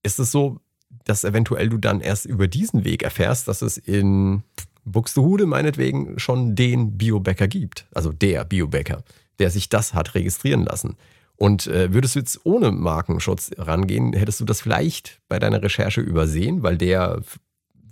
ist 0.02 0.18
es 0.18 0.30
so, 0.30 0.60
dass 1.04 1.24
eventuell 1.24 1.68
du 1.68 1.78
dann 1.78 2.00
erst 2.00 2.26
über 2.26 2.48
diesen 2.48 2.84
Weg 2.84 3.02
erfährst, 3.02 3.48
dass 3.48 3.62
es 3.62 3.78
in 3.78 4.42
Buxtehude 4.84 5.46
meinetwegen 5.46 6.18
schon 6.18 6.54
den 6.54 6.96
Biobäcker 6.96 7.48
gibt. 7.48 7.86
Also 7.94 8.12
der 8.12 8.44
Biobäcker, 8.44 9.04
der 9.38 9.50
sich 9.50 9.68
das 9.68 9.94
hat 9.94 10.14
registrieren 10.14 10.64
lassen. 10.64 10.96
Und 11.36 11.66
äh, 11.68 11.92
würdest 11.94 12.16
du 12.16 12.18
jetzt 12.18 12.40
ohne 12.44 12.70
Markenschutz 12.70 13.50
rangehen, 13.56 14.12
hättest 14.12 14.40
du 14.40 14.44
das 14.44 14.60
vielleicht 14.60 15.20
bei 15.28 15.38
deiner 15.38 15.62
Recherche 15.62 16.00
übersehen, 16.00 16.62
weil 16.62 16.76
der 16.76 17.22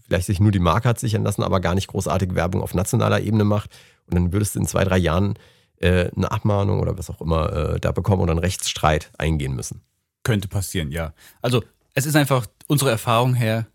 vielleicht 0.06 0.26
sich 0.26 0.40
nur 0.40 0.50
die 0.50 0.58
Marke 0.58 0.88
hat 0.88 0.98
sichern 0.98 1.22
lassen, 1.22 1.42
aber 1.42 1.60
gar 1.60 1.74
nicht 1.74 1.88
großartig 1.88 2.34
Werbung 2.34 2.62
auf 2.62 2.74
nationaler 2.74 3.20
Ebene 3.20 3.44
macht. 3.44 3.70
Und 4.06 4.16
dann 4.16 4.32
würdest 4.32 4.54
du 4.54 4.60
in 4.60 4.66
zwei, 4.66 4.84
drei 4.84 4.98
Jahren 4.98 5.34
äh, 5.76 6.10
eine 6.14 6.30
Abmahnung 6.30 6.80
oder 6.80 6.98
was 6.98 7.10
auch 7.10 7.20
immer 7.20 7.52
äh, 7.52 7.80
da 7.80 7.92
bekommen 7.92 8.22
oder 8.22 8.32
einen 8.32 8.40
Rechtsstreit 8.40 9.10
eingehen 9.16 9.54
müssen. 9.54 9.82
Könnte 10.24 10.48
passieren, 10.48 10.90
ja. 10.90 11.14
Also 11.40 11.62
es 11.98 12.06
ist 12.06 12.16
einfach, 12.16 12.46
unsere 12.68 12.90
Erfahrung 12.90 13.34
her 13.34 13.66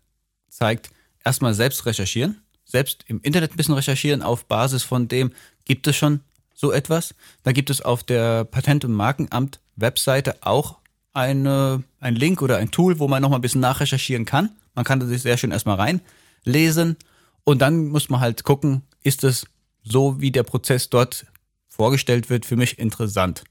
zeigt, 0.48 0.90
erstmal 1.24 1.52
selbst 1.52 1.84
recherchieren, 1.84 2.40
selbst 2.64 3.04
im 3.06 3.20
Internet 3.20 3.52
ein 3.52 3.56
bisschen 3.56 3.74
recherchieren 3.74 4.22
auf 4.22 4.46
Basis 4.46 4.82
von 4.82 5.08
dem, 5.08 5.32
gibt 5.66 5.86
es 5.86 5.96
schon 5.96 6.20
so 6.54 6.72
etwas. 6.72 7.14
Da 7.42 7.52
gibt 7.52 7.68
es 7.68 7.82
auf 7.82 8.02
der 8.02 8.44
Patent- 8.44 8.84
und 8.84 8.92
Markenamt 8.92 9.60
Webseite 9.76 10.36
auch 10.40 10.78
eine, 11.12 11.84
ein 12.00 12.14
Link 12.14 12.40
oder 12.40 12.56
ein 12.56 12.70
Tool, 12.70 12.98
wo 12.98 13.08
man 13.08 13.20
nochmal 13.20 13.38
ein 13.38 13.42
bisschen 13.42 13.60
nachrecherchieren 13.60 14.24
kann. 14.24 14.50
Man 14.74 14.84
kann 14.84 15.06
sich 15.06 15.22
sehr 15.22 15.36
schön 15.36 15.52
erstmal 15.52 16.00
reinlesen 16.46 16.96
und 17.44 17.60
dann 17.60 17.88
muss 17.88 18.08
man 18.08 18.20
halt 18.20 18.42
gucken, 18.44 18.82
ist 19.02 19.22
es 19.22 19.46
so, 19.82 20.20
wie 20.20 20.30
der 20.30 20.44
Prozess 20.44 20.88
dort 20.88 21.26
vorgestellt 21.68 22.30
wird, 22.30 22.46
für 22.46 22.56
mich 22.56 22.78
interessant. 22.78 23.44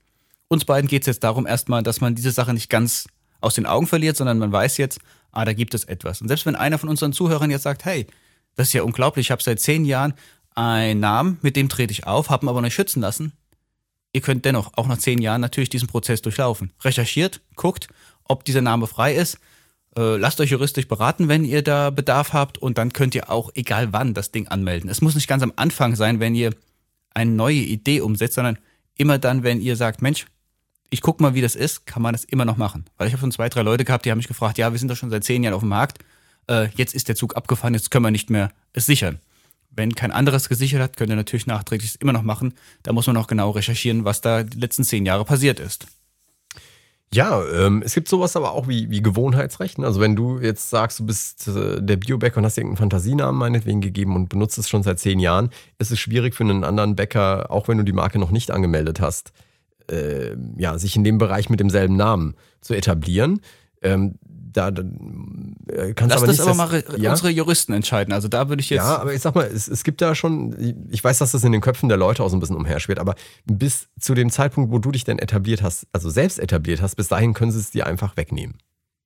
Uns 0.47 0.65
beiden 0.65 0.87
geht 0.87 1.03
es 1.03 1.07
jetzt 1.07 1.23
darum 1.23 1.45
erstmal, 1.45 1.83
dass 1.83 2.01
man 2.01 2.15
diese 2.15 2.31
Sache 2.31 2.53
nicht 2.53 2.69
ganz 2.69 3.07
aus 3.43 3.55
den 3.55 3.65
Augen 3.65 3.87
verliert, 3.87 4.17
sondern 4.17 4.39
man 4.39 4.51
weiß 4.51 4.77
jetzt, 4.77 4.99
ah, 5.31 5.45
da 5.45 5.53
gibt 5.53 5.73
es 5.73 5.83
etwas. 5.83 6.21
Und 6.21 6.27
selbst 6.27 6.45
wenn 6.45 6.55
einer 6.55 6.77
von 6.77 6.89
unseren 6.89 7.13
Zuhörern 7.13 7.51
jetzt 7.51 7.63
sagt, 7.63 7.85
hey, 7.85 8.07
das 8.55 8.67
ist 8.67 8.73
ja 8.73 8.83
unglaublich, 8.83 9.27
ich 9.27 9.31
habe 9.31 9.43
seit 9.43 9.59
zehn 9.59 9.85
Jahren 9.85 10.13
einen 10.55 10.99
Namen, 10.99 11.39
mit 11.41 11.55
dem 11.55 11.69
trete 11.69 11.91
ich 11.91 12.05
auf, 12.05 12.29
habe 12.29 12.45
ihn 12.45 12.49
aber 12.49 12.61
nicht 12.61 12.73
schützen 12.73 13.01
lassen. 13.01 13.33
Ihr 14.13 14.21
könnt 14.21 14.45
dennoch 14.45 14.73
auch 14.77 14.87
nach 14.87 14.99
zehn 14.99 15.19
Jahren 15.19 15.41
natürlich 15.41 15.69
diesen 15.69 15.87
Prozess 15.87 16.21
durchlaufen. 16.21 16.71
Recherchiert, 16.81 17.41
guckt, 17.55 17.87
ob 18.25 18.45
dieser 18.45 18.61
Name 18.61 18.85
frei 18.85 19.15
ist. 19.15 19.39
Äh, 19.97 20.17
lasst 20.17 20.39
euch 20.39 20.51
juristisch 20.51 20.87
beraten, 20.87 21.27
wenn 21.27 21.43
ihr 21.43 21.63
da 21.63 21.89
Bedarf 21.89 22.31
habt 22.33 22.59
und 22.59 22.77
dann 22.77 22.93
könnt 22.93 23.15
ihr 23.15 23.31
auch, 23.31 23.49
egal 23.55 23.91
wann, 23.91 24.13
das 24.13 24.31
Ding 24.31 24.47
anmelden. 24.47 24.89
Es 24.89 25.01
muss 25.01 25.15
nicht 25.15 25.27
ganz 25.27 25.43
am 25.43 25.53
Anfang 25.55 25.95
sein, 25.95 26.19
wenn 26.19 26.35
ihr 26.35 26.53
eine 27.13 27.31
neue 27.31 27.55
Idee 27.55 28.01
umsetzt, 28.01 28.35
sondern 28.35 28.57
immer 28.95 29.17
dann, 29.17 29.43
wenn 29.43 29.61
ihr 29.61 29.75
sagt, 29.75 30.01
Mensch, 30.01 30.27
ich 30.93 31.01
guck 31.01 31.19
mal, 31.19 31.33
wie 31.33 31.41
das 31.41 31.55
ist, 31.55 31.87
kann 31.87 32.03
man 32.03 32.13
das 32.13 32.23
immer 32.23 32.45
noch 32.45 32.55
machen. 32.55 32.85
Weil 32.97 33.07
ich 33.07 33.13
habe 33.13 33.21
schon 33.21 33.31
zwei, 33.31 33.49
drei 33.49 33.63
Leute 33.63 33.83
gehabt, 33.83 34.05
die 34.05 34.11
haben 34.11 34.19
mich 34.19 34.27
gefragt, 34.27 34.59
ja, 34.59 34.71
wir 34.71 34.77
sind 34.77 34.89
doch 34.89 34.95
schon 34.95 35.09
seit 35.09 35.23
zehn 35.23 35.41
Jahren 35.43 35.55
auf 35.55 35.61
dem 35.61 35.69
Markt, 35.69 35.97
äh, 36.47 36.67
jetzt 36.75 36.93
ist 36.93 37.07
der 37.07 37.15
Zug 37.15 37.35
abgefahren, 37.35 37.73
jetzt 37.73 37.89
können 37.89 38.05
wir 38.05 38.11
nicht 38.11 38.29
mehr 38.29 38.51
es 38.73 38.85
sichern. 38.85 39.17
Wenn 39.71 39.95
kein 39.95 40.11
anderes 40.11 40.49
gesichert 40.49 40.81
hat, 40.81 40.95
könnt 40.95 41.09
ihr 41.09 41.15
natürlich 41.15 41.47
nachträglich 41.47 41.89
es 41.89 41.95
immer 41.95 42.13
noch 42.13 42.21
machen. 42.21 42.53
Da 42.83 42.93
muss 42.93 43.07
man 43.07 43.17
auch 43.17 43.25
genau 43.25 43.49
recherchieren, 43.49 44.05
was 44.05 44.21
da 44.21 44.43
die 44.43 44.59
letzten 44.59 44.83
zehn 44.83 45.03
Jahre 45.03 45.25
passiert 45.25 45.59
ist. 45.59 45.87
Ja, 47.11 47.43
ähm, 47.43 47.81
es 47.83 47.95
gibt 47.95 48.07
sowas 48.07 48.35
aber 48.35 48.51
auch 48.51 48.67
wie, 48.67 48.91
wie 48.91 49.01
Gewohnheitsrecht. 49.01 49.79
Also 49.79 49.99
wenn 49.99 50.15
du 50.15 50.39
jetzt 50.39 50.69
sagst, 50.69 50.99
du 50.99 51.07
bist 51.07 51.47
äh, 51.47 51.81
der 51.81 51.97
Biobäcker 51.97 52.37
und 52.37 52.45
hast 52.45 52.57
irgendeinen 52.57 52.77
Fantasienamen 52.77 53.39
meinetwegen 53.39 53.81
gegeben 53.81 54.15
und 54.15 54.29
benutzt 54.29 54.59
es 54.59 54.69
schon 54.69 54.83
seit 54.83 54.99
zehn 54.99 55.19
Jahren, 55.19 55.49
ist 55.79 55.91
es 55.91 55.99
schwierig 55.99 56.35
für 56.35 56.43
einen 56.43 56.63
anderen 56.63 56.95
Bäcker, 56.95 57.49
auch 57.49 57.67
wenn 57.67 57.79
du 57.79 57.83
die 57.83 57.93
Marke 57.93 58.19
noch 58.19 58.29
nicht 58.29 58.51
angemeldet 58.51 58.99
hast, 58.99 59.31
äh, 59.91 60.35
ja, 60.57 60.77
sich 60.77 60.95
in 60.95 61.03
dem 61.03 61.17
Bereich 61.17 61.49
mit 61.49 61.59
demselben 61.59 61.95
Namen 61.95 62.35
zu 62.61 62.73
etablieren. 62.73 63.41
Ähm, 63.81 64.15
da, 64.53 64.71
da 64.71 64.83
äh, 65.67 65.93
kannst 65.93 66.13
Lass 66.15 66.23
aber 66.23 66.27
das 66.27 66.39
aber 66.39 66.53
mal 66.53 66.83
ja? 66.97 67.11
unsere 67.11 67.29
Juristen 67.29 67.73
entscheiden. 67.73 68.13
Also 68.13 68.27
da 68.27 68.49
würde 68.49 68.61
ich 68.61 68.69
jetzt. 68.69 68.77
Ja, 68.77 68.97
aber 68.97 69.13
ich 69.13 69.21
sag 69.21 69.35
mal, 69.35 69.45
es, 69.45 69.67
es 69.67 69.83
gibt 69.83 70.01
da 70.01 70.15
schon, 70.15 70.87
ich 70.89 71.03
weiß, 71.03 71.17
dass 71.17 71.31
das 71.31 71.43
in 71.43 71.51
den 71.51 71.61
Köpfen 71.61 71.89
der 71.89 71.97
Leute 71.97 72.23
auch 72.23 72.29
so 72.29 72.37
ein 72.37 72.39
bisschen 72.39 72.55
umherschwirrt, 72.55 72.99
aber 72.99 73.15
bis 73.45 73.87
zu 73.99 74.13
dem 74.13 74.29
Zeitpunkt, 74.29 74.71
wo 74.71 74.79
du 74.79 74.91
dich 74.91 75.03
denn 75.03 75.19
etabliert 75.19 75.61
hast, 75.61 75.87
also 75.91 76.09
selbst 76.09 76.39
etabliert 76.39 76.81
hast, 76.81 76.95
bis 76.95 77.07
dahin 77.07 77.33
können 77.33 77.51
sie 77.51 77.59
es 77.59 77.71
dir 77.71 77.87
einfach 77.87 78.15
wegnehmen. 78.15 78.57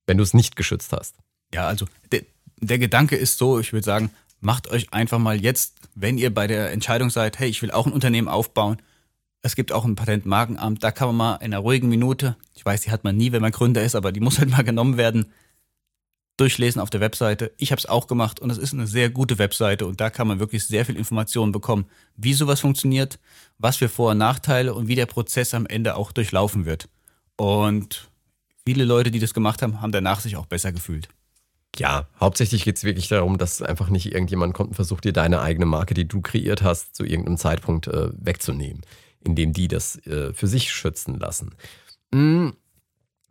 Wenn 0.06 0.18
du 0.18 0.24
es 0.24 0.34
nicht 0.34 0.56
geschützt 0.56 0.92
hast. 0.94 1.16
Ja, 1.54 1.68
also 1.68 1.86
der, 2.12 2.22
der 2.60 2.80
Gedanke 2.80 3.16
ist 3.16 3.38
so, 3.38 3.60
ich 3.60 3.74
würde 3.74 3.86
sagen, 3.86 4.10
macht 4.40 4.70
euch 4.70 4.94
einfach 4.94 5.20
mal 5.20 5.40
jetzt, 5.40 5.76
wenn 5.96 6.18
ihr 6.18 6.34
bei 6.34 6.48
der 6.48 6.72
Entscheidung 6.72 7.10
seid, 7.10 7.40
hey, 7.40 7.50
ich 7.50 7.62
will 7.62 7.72
auch 7.72 7.86
ein 7.86 7.94
Unternehmen 7.94 8.28
aufbauen, 8.28 8.78
es 9.48 9.56
gibt 9.56 9.72
auch 9.72 9.86
ein 9.86 9.96
Patentmarkenamt, 9.96 10.84
da 10.84 10.92
kann 10.92 11.08
man 11.08 11.16
mal 11.16 11.36
in 11.38 11.54
einer 11.54 11.60
ruhigen 11.60 11.88
Minute, 11.88 12.36
ich 12.54 12.66
weiß, 12.66 12.82
die 12.82 12.92
hat 12.92 13.06
man 13.06 13.16
nie, 13.16 13.32
wenn 13.32 13.42
man 13.42 13.54
Gründer 13.54 13.82
ist, 13.82 13.96
aber 13.96 14.12
die 14.12 14.20
muss 14.20 14.40
halt 14.40 14.50
mal 14.50 14.64
genommen 14.64 14.98
werden, 14.98 15.32
durchlesen 16.36 16.82
auf 16.82 16.90
der 16.90 17.00
Webseite. 17.00 17.54
Ich 17.58 17.72
habe 17.72 17.80
es 17.80 17.86
auch 17.86 18.08
gemacht 18.08 18.42
und 18.42 18.50
es 18.50 18.58
ist 18.58 18.74
eine 18.74 18.88
sehr 18.88 19.10
gute 19.10 19.40
Webseite 19.40 19.88
und 19.88 20.02
da 20.02 20.10
kann 20.10 20.28
man 20.28 20.40
wirklich 20.40 20.66
sehr 20.68 20.86
viel 20.86 20.98
Informationen 20.98 21.54
bekommen, 21.54 21.86
wie 22.18 22.34
sowas 22.34 22.60
funktioniert, 22.60 23.20
was 23.58 23.78
für 23.78 23.88
Vor- 23.88 24.12
und 24.12 24.18
Nachteile 24.18 24.76
und 24.76 24.90
wie 24.90 24.96
der 24.96 25.06
Prozess 25.06 25.54
am 25.54 25.66
Ende 25.66 25.96
auch 25.96 26.12
durchlaufen 26.12 26.66
wird. 26.66 26.90
Und 27.38 28.10
viele 28.66 28.84
Leute, 28.84 29.12
die 29.12 29.20
das 29.20 29.34
gemacht 29.34 29.62
haben, 29.62 29.82
haben 29.82 29.94
danach 29.94 30.20
sich 30.20 30.36
auch 30.36 30.46
besser 30.46 30.74
gefühlt. 30.74 31.08
Ja, 31.78 32.08
hauptsächlich 32.20 32.66
geht 32.66 32.76
es 32.76 32.84
wirklich 32.84 33.08
darum, 33.08 33.38
dass 33.38 33.62
einfach 33.62 33.90
nicht 33.90 34.12
irgendjemand 34.12 34.54
kommt 34.54 34.70
und 34.70 34.76
versucht, 34.76 35.06
dir 35.06 35.14
deine 35.14 35.40
eigene 35.40 35.66
Marke, 35.66 35.94
die 35.94 36.08
du 36.08 36.22
kreiert 36.22 36.64
hast, 36.64 36.96
zu 36.96 37.06
irgendeinem 37.06 37.38
Zeitpunkt 37.38 37.88
äh, 37.88 38.10
wegzunehmen 38.14 38.82
indem 39.28 39.54
die 39.54 39.68
das 39.68 39.98
äh, 40.08 40.34
für 40.34 40.48
sich 40.48 40.72
schützen 40.72 41.20
lassen. 41.20 41.52
Mhm. 42.12 42.54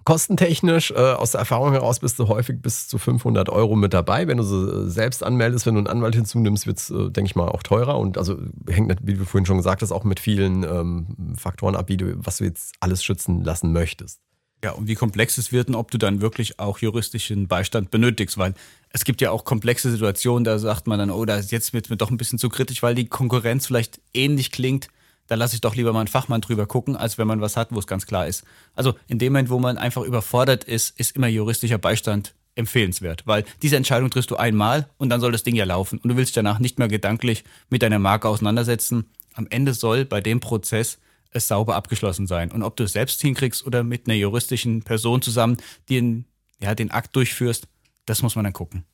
Kostentechnisch, 0.05 0.93
äh, 0.93 0.95
aus 0.95 1.33
der 1.33 1.41
Erfahrung 1.41 1.73
heraus, 1.73 1.99
bist 1.99 2.17
du 2.21 2.29
häufig 2.29 2.63
bis 2.63 2.87
zu 2.87 2.97
500 2.97 3.49
Euro 3.49 3.75
mit 3.75 3.93
dabei. 3.93 4.29
Wenn 4.29 4.37
du 4.37 4.45
sie 4.45 4.89
selbst 4.89 5.25
anmeldest, 5.25 5.67
wenn 5.67 5.75
du 5.75 5.81
einen 5.81 5.89
Anwalt 5.89 6.15
hinzunimmst, 6.15 6.69
wird 6.69 6.79
es, 6.79 6.91
äh, 6.91 7.11
denke 7.11 7.25
ich 7.25 7.35
mal, 7.35 7.49
auch 7.49 7.65
teurer. 7.65 7.99
Und 7.99 8.17
also 8.17 8.39
hängt, 8.69 9.01
wie 9.03 9.15
du 9.15 9.25
vorhin 9.25 9.47
schon 9.47 9.57
gesagt 9.57 9.83
hast, 9.83 9.91
auch 9.91 10.05
mit 10.05 10.21
vielen 10.21 10.63
ähm, 10.63 11.35
Faktoren 11.37 11.75
ab, 11.75 11.89
wie 11.89 11.97
du, 11.97 12.15
was 12.25 12.37
du 12.37 12.45
jetzt 12.45 12.77
alles 12.79 13.03
schützen 13.03 13.43
lassen 13.43 13.73
möchtest. 13.73 14.21
Ja, 14.63 14.71
und 14.71 14.87
wie 14.87 14.95
komplex 14.95 15.39
es 15.39 15.51
wird 15.51 15.69
und 15.69 15.75
ob 15.75 15.91
du 15.91 15.99
dann 15.99 16.21
wirklich 16.21 16.61
auch 16.61 16.79
juristischen 16.79 17.49
Beistand 17.49 17.91
benötigst, 17.91 18.39
weil 18.39 18.55
es 18.91 19.05
gibt 19.05 19.21
ja 19.21 19.33
auch 19.33 19.45
komplexe 19.45 19.91
Situationen, 19.91 20.45
da 20.45 20.59
sagt 20.59 20.87
man 20.87 21.01
dann, 21.01 21.11
oh, 21.11 21.25
da 21.25 21.37
ist 21.37 21.51
jetzt 21.51 21.73
wird 21.73 21.91
mir 21.91 21.97
doch 21.97 22.11
ein 22.11 22.17
bisschen 22.17 22.39
zu 22.39 22.49
kritisch, 22.49 22.83
weil 22.83 22.95
die 22.95 23.07
Konkurrenz 23.07 23.67
vielleicht 23.67 24.01
ähnlich 24.15 24.53
klingt 24.53 24.89
da 25.27 25.35
lasse 25.35 25.55
ich 25.55 25.61
doch 25.61 25.75
lieber 25.75 25.93
mal 25.93 26.01
einen 26.01 26.09
Fachmann 26.09 26.41
drüber 26.41 26.67
gucken, 26.67 26.97
als 26.97 27.19
wenn 27.19 27.27
man 27.27 27.41
was 27.41 27.57
hat, 27.57 27.69
wo 27.73 27.79
es 27.79 27.87
ganz 27.87 28.07
klar 28.07 28.27
ist. 28.27 28.45
Also 28.75 28.95
in 29.09 29.19
dem 29.19 29.33
Moment, 29.33 29.51
wo 29.51 29.59
man 29.59 29.79
einfach 29.79 30.03
überfordert 30.03 30.65
ist, 30.65 30.99
ist 30.99 31.17
immer 31.17 31.29
juristischer 31.29 31.79
Beistand 31.79 32.35
empfehlenswert, 32.55 33.27
weil 33.27 33.45
diese 33.63 33.77
Entscheidung 33.77 34.11
triffst 34.11 34.31
du 34.31 34.37
einmal 34.37 34.89
und 34.97 35.11
dann 35.11 35.21
soll 35.21 35.33
das 35.33 35.43
Ding 35.43 35.55
ja 35.55 35.65
laufen 35.65 35.99
und 35.99 36.09
du 36.09 36.17
willst 36.17 36.37
danach 36.37 36.59
nicht 36.59 36.79
mehr 36.79 36.89
gedanklich 36.89 37.45
mit 37.69 37.83
deiner 37.83 37.99
Marke 37.99 38.29
auseinandersetzen. 38.29 39.11
Am 39.35 39.47
Ende 39.51 39.75
soll 39.75 40.05
bei 40.05 40.21
dem 40.21 40.41
Prozess 40.41 40.99
es 41.33 41.49
sauber 41.49 41.77
abgeschlossen 41.77 42.27
sein. 42.27 42.51
Und 42.51 42.63
ob 42.63 42.77
du 42.77 42.85
es 42.85 42.93
selbst 42.93 43.21
hinkriegst 43.21 43.67
oder 43.67 43.85
mit 43.85 44.07
einer 44.07 44.17
juristischen 44.17 44.83
Person 44.83 45.23
zusammen 45.23 45.59
den, 45.89 46.25
ja, 46.61 46.75
den 46.75 46.91
Akt 46.91 47.15
durchführst, 47.15 47.69
das 48.07 48.23
muss 48.23 48.37
man 48.37 48.45
dann 48.45 48.55
gucken. 48.55 48.85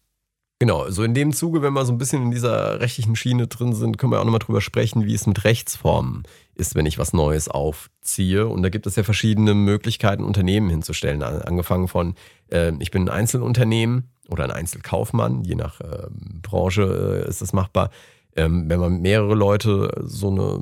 Genau, 0.62 0.88
so 0.90 1.02
in 1.02 1.12
dem 1.12 1.33
Zuge, 1.33 1.61
wenn 1.61 1.73
wir 1.73 1.85
so 1.85 1.90
ein 1.90 1.99
bisschen 1.99 2.23
in 2.23 2.31
dieser 2.31 2.78
rechtlichen 2.78 3.16
Schiene 3.16 3.49
drin 3.49 3.73
sind, 3.73 3.99
können 3.99 4.12
wir 4.12 4.21
auch 4.21 4.25
nochmal 4.25 4.38
drüber 4.38 4.61
sprechen, 4.61 5.07
wie 5.07 5.14
es 5.14 5.26
mit 5.26 5.42
Rechtsformen 5.42 6.23
ist, 6.54 6.76
wenn 6.76 6.87
ich 6.87 7.00
was 7.00 7.12
Neues 7.12 7.49
aufziehe. 7.49 8.47
Und 8.47 8.62
da 8.62 8.69
gibt 8.69 8.87
es 8.87 8.95
ja 8.95 9.02
verschiedene 9.02 9.54
Möglichkeiten, 9.54 10.23
Unternehmen 10.23 10.71
hinzustellen. 10.71 11.25
Angefangen 11.25 11.88
von, 11.88 12.14
äh, 12.52 12.71
ich 12.78 12.92
bin 12.92 13.02
ein 13.02 13.09
Einzelunternehmen 13.09 14.12
oder 14.28 14.45
ein 14.45 14.52
Einzelkaufmann, 14.52 15.42
je 15.42 15.57
nach 15.57 15.81
äh, 15.81 16.07
Branche 16.42 17.25
äh, 17.26 17.28
ist 17.28 17.42
das 17.42 17.52
machbar. 17.52 17.90
Ähm, 18.37 18.66
wenn 18.69 18.78
man 18.78 19.00
mehrere 19.00 19.35
Leute 19.35 19.90
so 20.04 20.31
eine, 20.31 20.61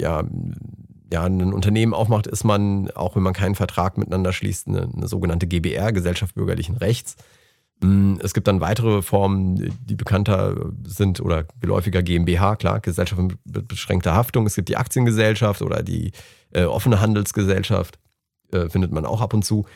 ja, 0.00 0.22
ja, 1.12 1.24
ein 1.24 1.52
Unternehmen 1.52 1.94
aufmacht, 1.94 2.28
ist 2.28 2.44
man, 2.44 2.92
auch 2.92 3.16
wenn 3.16 3.24
man 3.24 3.34
keinen 3.34 3.56
Vertrag 3.56 3.98
miteinander 3.98 4.32
schließt, 4.32 4.68
eine, 4.68 4.82
eine 4.82 5.08
sogenannte 5.08 5.48
GBR, 5.48 5.90
Gesellschaft 5.90 6.36
bürgerlichen 6.36 6.76
Rechts. 6.76 7.16
Mm, 7.82 8.16
es 8.20 8.32
gibt 8.32 8.46
dann 8.46 8.60
weitere 8.60 9.02
Formen, 9.02 9.76
die 9.84 9.96
bekannter 9.96 10.72
sind 10.84 11.20
oder 11.20 11.44
geläufiger 11.60 12.02
GmbH, 12.02 12.56
klar, 12.56 12.80
Gesellschaft 12.80 13.20
mit 13.20 13.68
beschränkter 13.68 14.14
Haftung. 14.14 14.46
Es 14.46 14.54
gibt 14.54 14.68
die 14.68 14.76
Aktiengesellschaft 14.76 15.62
oder 15.62 15.82
die 15.82 16.12
äh, 16.52 16.64
offene 16.64 17.00
Handelsgesellschaft, 17.00 17.98
äh, 18.52 18.68
findet 18.68 18.92
man 18.92 19.04
auch 19.04 19.20
ab 19.20 19.34
und 19.34 19.44
zu. 19.44 19.66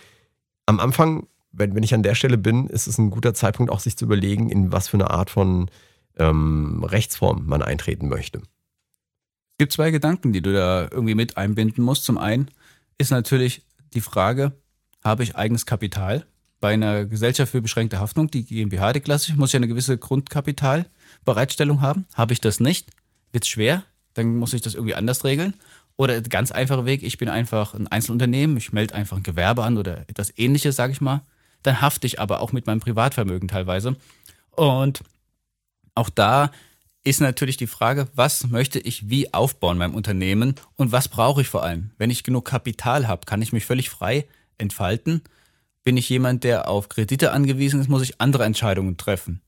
Am 0.67 0.79
Anfang, 0.79 1.27
wenn, 1.51 1.75
wenn 1.75 1.83
ich 1.83 1.95
an 1.95 2.05
der 2.05 2.15
Stelle 2.15 2.39
bin, 2.39 2.69
ist 2.69 2.87
es 2.87 2.97
ein 2.99 3.11
guter 3.11 3.35
Zeitpunkt, 3.35 3.73
auch 3.73 3.81
sich 3.81 3.97
zu 3.97 4.05
überlegen, 4.05 4.51
in 4.51 4.73
was 4.73 4.89
für 4.89 4.97
eine 4.97 5.11
Art 5.11 5.31
von 5.31 5.69
ähm, 6.17 6.85
Rechtsform 6.85 7.45
man 7.47 7.63
eintreten 7.63 8.09
möchte. 8.09 8.39
Es 8.39 9.59
gibt 9.59 9.73
zwei 9.73 9.91
Gedanken, 9.91 10.33
die 10.33 10.43
du 10.43 10.53
da 10.53 10.83
irgendwie 10.91 11.15
mit 11.15 11.37
einbinden 11.37 11.83
musst. 11.83 12.05
Zum 12.05 12.19
einen 12.19 12.51
ist 12.99 13.11
natürlich 13.11 13.67
die 13.95 14.01
Frage, 14.01 14.53
habe 15.03 15.23
ich 15.23 15.35
eigenes 15.35 15.67
Kapital? 15.67 16.27
Bei 16.61 16.75
einer 16.75 17.05
Gesellschaft 17.05 17.53
für 17.53 17.61
beschränkte 17.61 18.01
Haftung, 18.01 18.31
die 18.31 18.45
GmbH, 18.45 18.93
die 18.93 19.01
klassische, 19.01 19.37
muss 19.37 19.53
ja 19.53 19.59
eine 19.59 19.69
gewisse 19.69 19.99
Grundkapitalbereitstellung 19.99 21.81
haben. 21.81 22.07
Habe 22.15 22.33
ich 22.33 22.41
das 22.41 22.61
nicht, 22.61 22.91
wird 23.33 23.45
es 23.45 23.49
schwer, 23.51 23.85
dann 24.15 24.37
muss 24.37 24.55
ich 24.55 24.63
das 24.63 24.75
irgendwie 24.75 24.95
anders 24.95 25.25
regeln. 25.25 25.55
Oder 25.97 26.21
ganz 26.21 26.53
einfacher 26.53 26.85
Weg, 26.85 27.03
ich 27.03 27.19
bin 27.19 27.29
einfach 27.29 27.75
ein 27.75 27.89
Einzelunternehmen, 27.89 28.57
ich 28.57 28.73
melde 28.73 28.95
einfach 28.95 29.17
ein 29.17 29.23
Gewerbe 29.23 29.65
an 29.65 29.79
oder 29.79 30.01
etwas 30.09 30.33
ähnliches, 30.37 30.77
sage 30.77 30.93
ich 30.93 31.01
mal. 31.01 31.23
Dann 31.63 31.81
hafte 31.81 32.07
ich 32.07 32.21
aber 32.21 32.41
auch 32.41 32.53
mit 32.53 32.67
meinem 32.67 32.81
Privatvermögen 32.81 33.49
teilweise. 33.49 33.97
Und 34.51 35.03
auch 35.95 36.11
da 36.11 36.51
ist 37.03 37.21
natürlich 37.21 37.57
die 37.57 37.67
Frage, 37.67 38.09
was 38.15 38.49
möchte 38.49 38.79
ich 38.79 39.09
wie 39.09 39.33
aufbauen 39.33 39.79
meinem 39.79 39.95
Unternehmen 39.95 40.57
und 40.77 40.93
was 40.93 41.09
brauche 41.09 41.41
ich 41.41 41.49
vor 41.49 41.63
allem? 41.63 41.93
Wenn 41.99 42.11
ich 42.11 42.25
genug 42.25 42.47
Kapital 42.47 43.09
habe, 43.09 43.27
kann 43.27 43.41
ich 43.43 43.53
mich 43.53 43.65
völlig 43.65 43.91
frei 43.91 44.27
entfalten 44.59 45.23
bin 45.87 45.97
ich 45.97 46.09
jemand, 46.09 46.43
der 46.43 46.69
auf 46.69 46.89
Kredite 46.89 47.31
angewiesen 47.31 47.81
ist, 47.81 47.89
muss 47.89 48.03
ich 48.03 48.21
andere 48.21 48.43
Entscheidungen 48.43 48.97
treffen. 48.97 49.41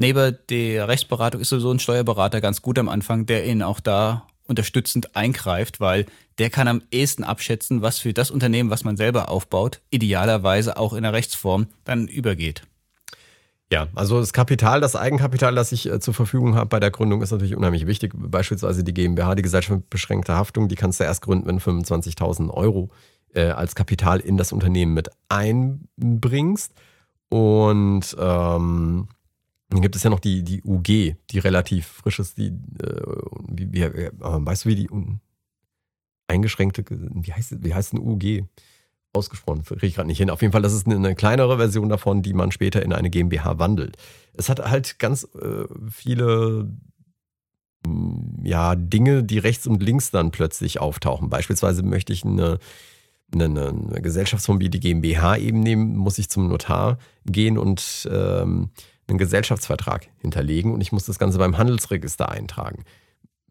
Neben 0.00 0.38
der 0.48 0.88
Rechtsberatung 0.88 1.42
ist 1.42 1.50
sowieso 1.50 1.70
ein 1.70 1.78
Steuerberater 1.78 2.40
ganz 2.40 2.62
gut 2.62 2.78
am 2.78 2.88
Anfang, 2.88 3.26
der 3.26 3.44
Ihnen 3.44 3.60
auch 3.60 3.80
da 3.80 4.26
unterstützend 4.46 5.14
eingreift, 5.14 5.80
weil 5.80 6.06
der 6.38 6.48
kann 6.48 6.68
am 6.68 6.80
ehesten 6.90 7.22
abschätzen, 7.22 7.82
was 7.82 7.98
für 7.98 8.14
das 8.14 8.30
Unternehmen, 8.30 8.70
was 8.70 8.84
man 8.84 8.96
selber 8.96 9.28
aufbaut, 9.28 9.82
idealerweise 9.90 10.78
auch 10.78 10.94
in 10.94 11.02
der 11.02 11.12
Rechtsform 11.12 11.66
dann 11.84 12.08
übergeht. 12.08 12.62
Ja, 13.70 13.88
also 13.94 14.20
das 14.20 14.32
Kapital, 14.32 14.80
das 14.80 14.96
Eigenkapital, 14.96 15.54
das 15.54 15.70
ich 15.70 15.90
äh, 15.90 16.00
zur 16.00 16.14
Verfügung 16.14 16.54
habe 16.54 16.68
bei 16.68 16.80
der 16.80 16.92
Gründung, 16.92 17.20
ist 17.20 17.30
natürlich 17.30 17.56
unheimlich 17.56 17.86
wichtig. 17.86 18.12
Beispielsweise 18.14 18.84
die 18.84 18.94
GmbH, 18.94 19.34
die 19.34 19.42
Gesellschaft 19.42 19.80
mit 19.80 19.90
beschränkter 19.90 20.36
Haftung, 20.36 20.68
die 20.68 20.76
kannst 20.76 21.00
du 21.00 21.04
erst 21.04 21.20
gründen, 21.20 21.46
wenn 21.46 21.58
du 21.58 21.62
25.000 21.62 22.50
Euro 22.50 22.90
äh, 23.34 23.50
als 23.50 23.74
Kapital 23.74 24.20
in 24.20 24.36
das 24.36 24.52
Unternehmen 24.52 24.94
mit 24.94 25.10
einbringst. 25.28 26.72
Und 27.28 28.16
ähm, 28.18 29.08
dann 29.70 29.82
gibt 29.82 29.96
es 29.96 30.02
ja 30.02 30.10
noch 30.10 30.20
die, 30.20 30.42
die 30.42 30.62
UG, 30.62 31.16
die 31.30 31.38
relativ 31.38 31.86
frisch 31.86 32.18
ist. 32.18 32.38
Die, 32.38 32.48
äh, 32.48 33.02
wie, 33.48 33.72
wie, 33.72 33.82
äh, 33.82 34.10
weißt 34.20 34.64
du, 34.64 34.68
wie 34.68 34.76
die 34.76 34.88
eingeschränkte, 36.28 36.84
wie 36.88 37.32
heißt, 37.32 37.64
wie 37.64 37.74
heißt 37.74 37.92
eine 37.92 38.02
UG? 38.02 38.44
ausgesprochen, 39.14 39.62
kriege 39.62 39.86
ich 39.86 39.94
gerade 39.94 40.08
nicht 40.08 40.18
hin. 40.18 40.28
Auf 40.28 40.42
jeden 40.42 40.50
Fall, 40.50 40.62
das 40.62 40.72
ist 40.72 40.86
eine, 40.86 40.96
eine, 40.96 41.14
kleinere 41.14 41.56
Version 41.58 41.88
davon, 41.88 42.22
die 42.22 42.32
man 42.32 42.50
später 42.50 42.82
in 42.82 42.92
eine 42.92 43.10
GmbH 43.10 43.60
wandelt. 43.60 43.96
Es 44.32 44.48
hat 44.48 44.58
halt 44.58 44.98
ganz 44.98 45.24
äh, 45.40 45.66
viele 45.88 46.68
ja, 48.42 48.74
Dinge, 48.74 49.24
die 49.24 49.38
rechts 49.38 49.66
und 49.66 49.82
links 49.82 50.10
dann 50.10 50.30
plötzlich 50.30 50.80
auftauchen. 50.80 51.30
Beispielsweise 51.30 51.82
möchte 51.82 52.12
ich 52.12 52.24
eine, 52.24 52.58
eine, 53.34 53.68
eine 53.68 54.02
Gesellschaftsform 54.02 54.60
wie 54.60 54.70
die 54.70 54.80
GmbH 54.80 55.36
eben 55.36 55.60
nehmen, 55.60 55.96
muss 55.96 56.18
ich 56.18 56.28
zum 56.28 56.48
Notar 56.48 56.98
gehen 57.26 57.58
und 57.58 58.08
ähm, 58.10 58.70
einen 59.06 59.18
Gesellschaftsvertrag 59.18 60.08
hinterlegen 60.18 60.72
und 60.72 60.80
ich 60.80 60.92
muss 60.92 61.04
das 61.04 61.18
Ganze 61.18 61.38
beim 61.38 61.58
Handelsregister 61.58 62.28
eintragen. 62.30 62.84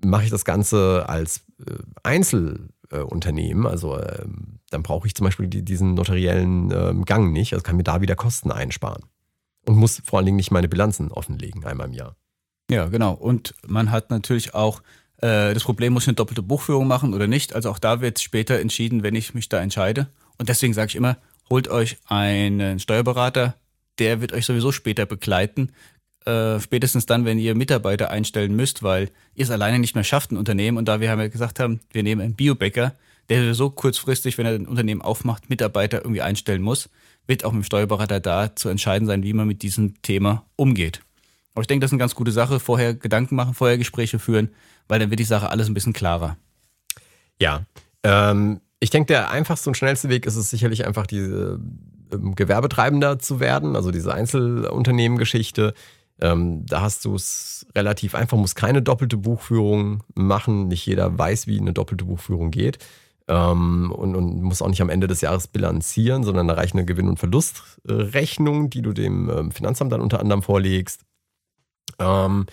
Mache 0.04 0.24
ich 0.24 0.30
das 0.30 0.46
Ganze 0.46 1.08
als 1.08 1.46
äh, 1.66 1.76
Einzel 2.04 2.70
äh. 2.92 3.66
Also 3.66 4.00
ähm, 4.00 4.60
dann 4.70 4.84
brauche 4.84 5.08
ich 5.08 5.16
zum 5.16 5.26
Beispiel 5.26 5.48
die, 5.48 5.64
diesen 5.64 5.94
notariellen 5.94 6.72
ähm, 6.72 7.06
Gang 7.06 7.32
nicht, 7.32 7.54
also 7.54 7.64
kann 7.64 7.78
mir 7.78 7.84
da 7.84 8.02
wieder 8.02 8.16
Kosten 8.16 8.52
einsparen. 8.52 9.04
Und 9.66 9.78
muss 9.78 10.02
vor 10.04 10.20
allen 10.20 10.26
Dingen 10.26 10.38
nicht 10.38 10.52
meine 10.52 10.68
Bilanzen 10.68 11.12
offenlegen, 11.12 11.64
einmal 11.66 11.88
im 11.88 11.94
Jahr. 11.94 12.18
Ja, 12.70 12.88
genau. 12.88 13.14
Und 13.14 13.56
man 13.66 13.92
hat 13.92 14.10
natürlich 14.10 14.54
auch 14.54 14.82
äh, 15.24 15.54
das 15.54 15.64
Problem, 15.64 15.94
muss 15.94 16.04
ich 16.04 16.10
eine 16.10 16.16
doppelte 16.16 16.42
Buchführung 16.42 16.86
machen 16.86 17.14
oder 17.14 17.28
nicht. 17.28 17.56
Also 17.56 17.70
auch 17.70 17.80
da 17.80 18.02
wird 18.02 18.20
später 18.20 18.60
entschieden, 18.60 19.04
wenn 19.04 19.16
ich 19.16 19.34
mich 19.34 19.48
da 19.48 19.62
entscheide. 19.62 20.08
Und 20.38 20.50
deswegen 20.50 20.74
sage 20.74 20.90
ich 20.90 20.96
immer, 20.98 21.18
holt 21.50 21.70
euch 21.70 21.98
einen 22.08 22.80
Steuerberater, 22.80 23.56
der 24.00 24.20
wird 24.20 24.34
euch 24.34 24.46
sowieso 24.46 24.74
später 24.74 25.06
begleiten. 25.06 25.72
Äh, 26.26 26.60
spätestens 26.60 27.06
dann, 27.06 27.24
wenn 27.24 27.40
ihr 27.40 27.56
Mitarbeiter 27.56 28.10
einstellen 28.10 28.54
müsst, 28.56 28.84
weil 28.84 29.10
ihr 29.34 29.46
es 29.46 29.52
alleine 29.52 29.80
nicht 29.80 29.96
mehr 29.96 30.04
schafft, 30.04 30.32
ein 30.32 30.38
Unternehmen. 30.38 30.78
Und 30.78 30.90
da 30.90 31.00
wir 31.00 31.10
haben 31.10 31.20
ja 31.20 31.30
gesagt 31.30 31.60
haben, 31.62 31.80
wir 31.94 32.04
nehmen 32.04 32.22
einen 32.22 32.36
Biobäcker, 32.36 32.94
der 33.30 33.54
so 33.54 33.70
kurzfristig, 33.70 34.38
wenn 34.38 34.46
er 34.46 34.54
ein 34.54 34.68
Unternehmen 34.68 35.02
aufmacht, 35.02 35.50
Mitarbeiter 35.50 36.00
irgendwie 36.00 36.22
einstellen 36.22 36.62
muss, 36.62 36.90
wird 37.28 37.46
auch 37.46 37.54
mit 37.54 37.64
dem 37.64 37.66
Steuerberater 37.66 38.20
da 38.20 38.54
zu 38.54 38.68
entscheiden 38.68 39.08
sein, 39.08 39.24
wie 39.24 39.32
man 39.32 39.48
mit 39.48 39.62
diesem 39.62 40.02
Thema 40.02 40.46
umgeht. 40.58 41.02
Aber 41.54 41.62
ich 41.62 41.68
denke, 41.68 41.82
das 41.82 41.90
ist 41.90 41.94
eine 41.94 42.00
ganz 42.00 42.16
gute 42.16 42.32
Sache. 42.32 42.60
Vorher 42.60 42.94
Gedanken 42.94 43.36
machen, 43.36 43.54
vorher 43.54 43.78
Gespräche 43.78 44.20
führen, 44.20 44.50
weil 44.88 45.00
dann 45.00 45.10
wird 45.10 45.20
die 45.20 45.26
Sache 45.26 45.50
alles 45.50 45.68
ein 45.68 45.74
bisschen 45.74 45.94
klarer. 45.94 46.38
Ja, 47.40 47.66
ähm, 48.04 48.62
ich 48.80 48.90
denke, 48.90 49.08
der 49.08 49.30
einfachste 49.32 49.70
und 49.70 49.76
schnellste 49.76 50.10
Weg 50.10 50.26
ist 50.26 50.36
es 50.36 50.50
sicherlich 50.50 50.86
einfach, 50.86 51.08
diese 51.08 51.60
ähm, 52.12 52.36
Gewerbetreibender 52.36 53.20
zu 53.20 53.40
werden, 53.40 53.76
also 53.76 53.92
diese 53.92 54.14
Einzelunternehmengeschichte. 54.14 55.74
Ähm, 56.22 56.66
da 56.66 56.82
hast 56.82 57.06
du 57.06 57.16
es 57.16 57.66
relativ 57.76 58.16
einfach, 58.16 58.38
musst 58.38 58.56
keine 58.56 58.82
doppelte 58.82 59.18
Buchführung 59.18 60.04
machen. 60.16 60.68
Nicht 60.68 60.86
jeder 60.86 61.18
weiß, 61.18 61.48
wie 61.48 61.60
eine 61.60 61.74
doppelte 61.74 62.06
Buchführung 62.06 62.52
geht. 62.52 62.80
Ähm, 63.28 63.92
und, 63.92 64.16
und 64.16 64.42
muss 64.42 64.62
auch 64.62 64.68
nicht 64.68 64.82
am 64.82 64.90
Ende 64.90 65.08
des 65.08 65.22
Jahres 65.22 65.48
bilanzieren, 65.48 66.24
sondern 66.24 66.48
da 66.48 66.56
reicht 66.56 66.74
eine 66.74 66.86
Gewinn- 66.86 67.08
und 67.08 67.20
Verlustrechnung, 67.20 68.70
die 68.70 68.82
du 68.82 68.92
dem 68.92 69.30
ähm, 69.30 69.52
Finanzamt 69.52 69.92
dann 69.92 70.02
unter 70.02 70.20
anderem 70.20 70.44
vorlegst. 70.44 71.02
Ähm, 72.00 72.46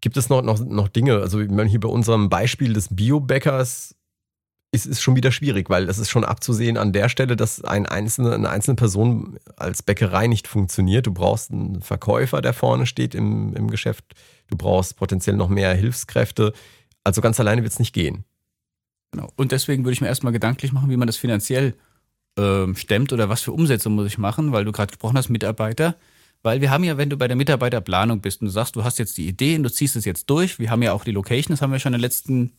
gibt 0.00 0.16
es 0.16 0.28
noch, 0.28 0.42
noch, 0.42 0.58
noch 0.60 0.88
Dinge, 0.88 1.16
also 1.16 1.40
hier 1.40 1.80
bei 1.80 1.88
unserem 1.88 2.28
Beispiel 2.28 2.72
des 2.72 2.94
Biobäckers 2.94 3.94
ist 4.72 4.86
es 4.86 5.00
schon 5.00 5.16
wieder 5.16 5.32
schwierig, 5.32 5.68
weil 5.68 5.88
es 5.88 5.98
ist 5.98 6.10
schon 6.10 6.24
abzusehen 6.24 6.76
an 6.76 6.92
der 6.92 7.08
Stelle, 7.08 7.34
dass 7.34 7.62
ein 7.64 7.86
einzelne, 7.86 8.34
eine 8.34 8.50
einzelne 8.50 8.76
Person 8.76 9.38
als 9.56 9.82
Bäckerei 9.82 10.28
nicht 10.28 10.46
funktioniert. 10.46 11.06
Du 11.06 11.12
brauchst 11.12 11.50
einen 11.50 11.82
Verkäufer, 11.82 12.40
der 12.40 12.52
vorne 12.52 12.86
steht 12.86 13.16
im, 13.16 13.54
im 13.56 13.68
Geschäft. 13.68 14.04
Du 14.46 14.56
brauchst 14.56 14.96
potenziell 14.96 15.34
noch 15.36 15.48
mehr 15.48 15.74
Hilfskräfte. 15.74 16.52
Also 17.02 17.20
ganz 17.20 17.40
alleine 17.40 17.62
wird 17.62 17.72
es 17.72 17.80
nicht 17.80 17.92
gehen. 17.92 18.24
Genau. 19.10 19.32
Und 19.34 19.50
deswegen 19.50 19.84
würde 19.84 19.94
ich 19.94 20.00
mir 20.00 20.06
erstmal 20.06 20.32
gedanklich 20.32 20.72
machen, 20.72 20.88
wie 20.88 20.96
man 20.96 21.08
das 21.08 21.16
finanziell 21.16 21.74
äh, 22.38 22.72
stemmt 22.76 23.12
oder 23.12 23.28
was 23.28 23.42
für 23.42 23.52
Umsätze 23.52 23.88
muss 23.88 24.06
ich 24.06 24.18
machen, 24.18 24.52
weil 24.52 24.64
du 24.64 24.70
gerade 24.70 24.92
gesprochen 24.92 25.18
hast, 25.18 25.30
Mitarbeiter. 25.30 25.96
Weil 26.42 26.60
wir 26.60 26.70
haben 26.70 26.84
ja, 26.84 26.96
wenn 26.96 27.10
du 27.10 27.16
bei 27.16 27.28
der 27.28 27.36
Mitarbeiterplanung 27.36 28.20
bist 28.20 28.40
und 28.40 28.46
du 28.46 28.52
sagst, 28.52 28.76
du 28.76 28.84
hast 28.84 28.98
jetzt 28.98 29.18
die 29.18 29.28
Idee 29.28 29.56
und 29.56 29.62
du 29.62 29.70
ziehst 29.70 29.96
es 29.96 30.04
jetzt 30.04 30.28
durch, 30.30 30.58
wir 30.58 30.70
haben 30.70 30.82
ja 30.82 30.92
auch 30.92 31.04
die 31.04 31.12
Location, 31.12 31.52
das 31.52 31.60
haben 31.60 31.72
wir 31.72 31.78
schon 31.78 31.92
in 31.92 31.98
den 31.98 32.02
letzten 32.02 32.52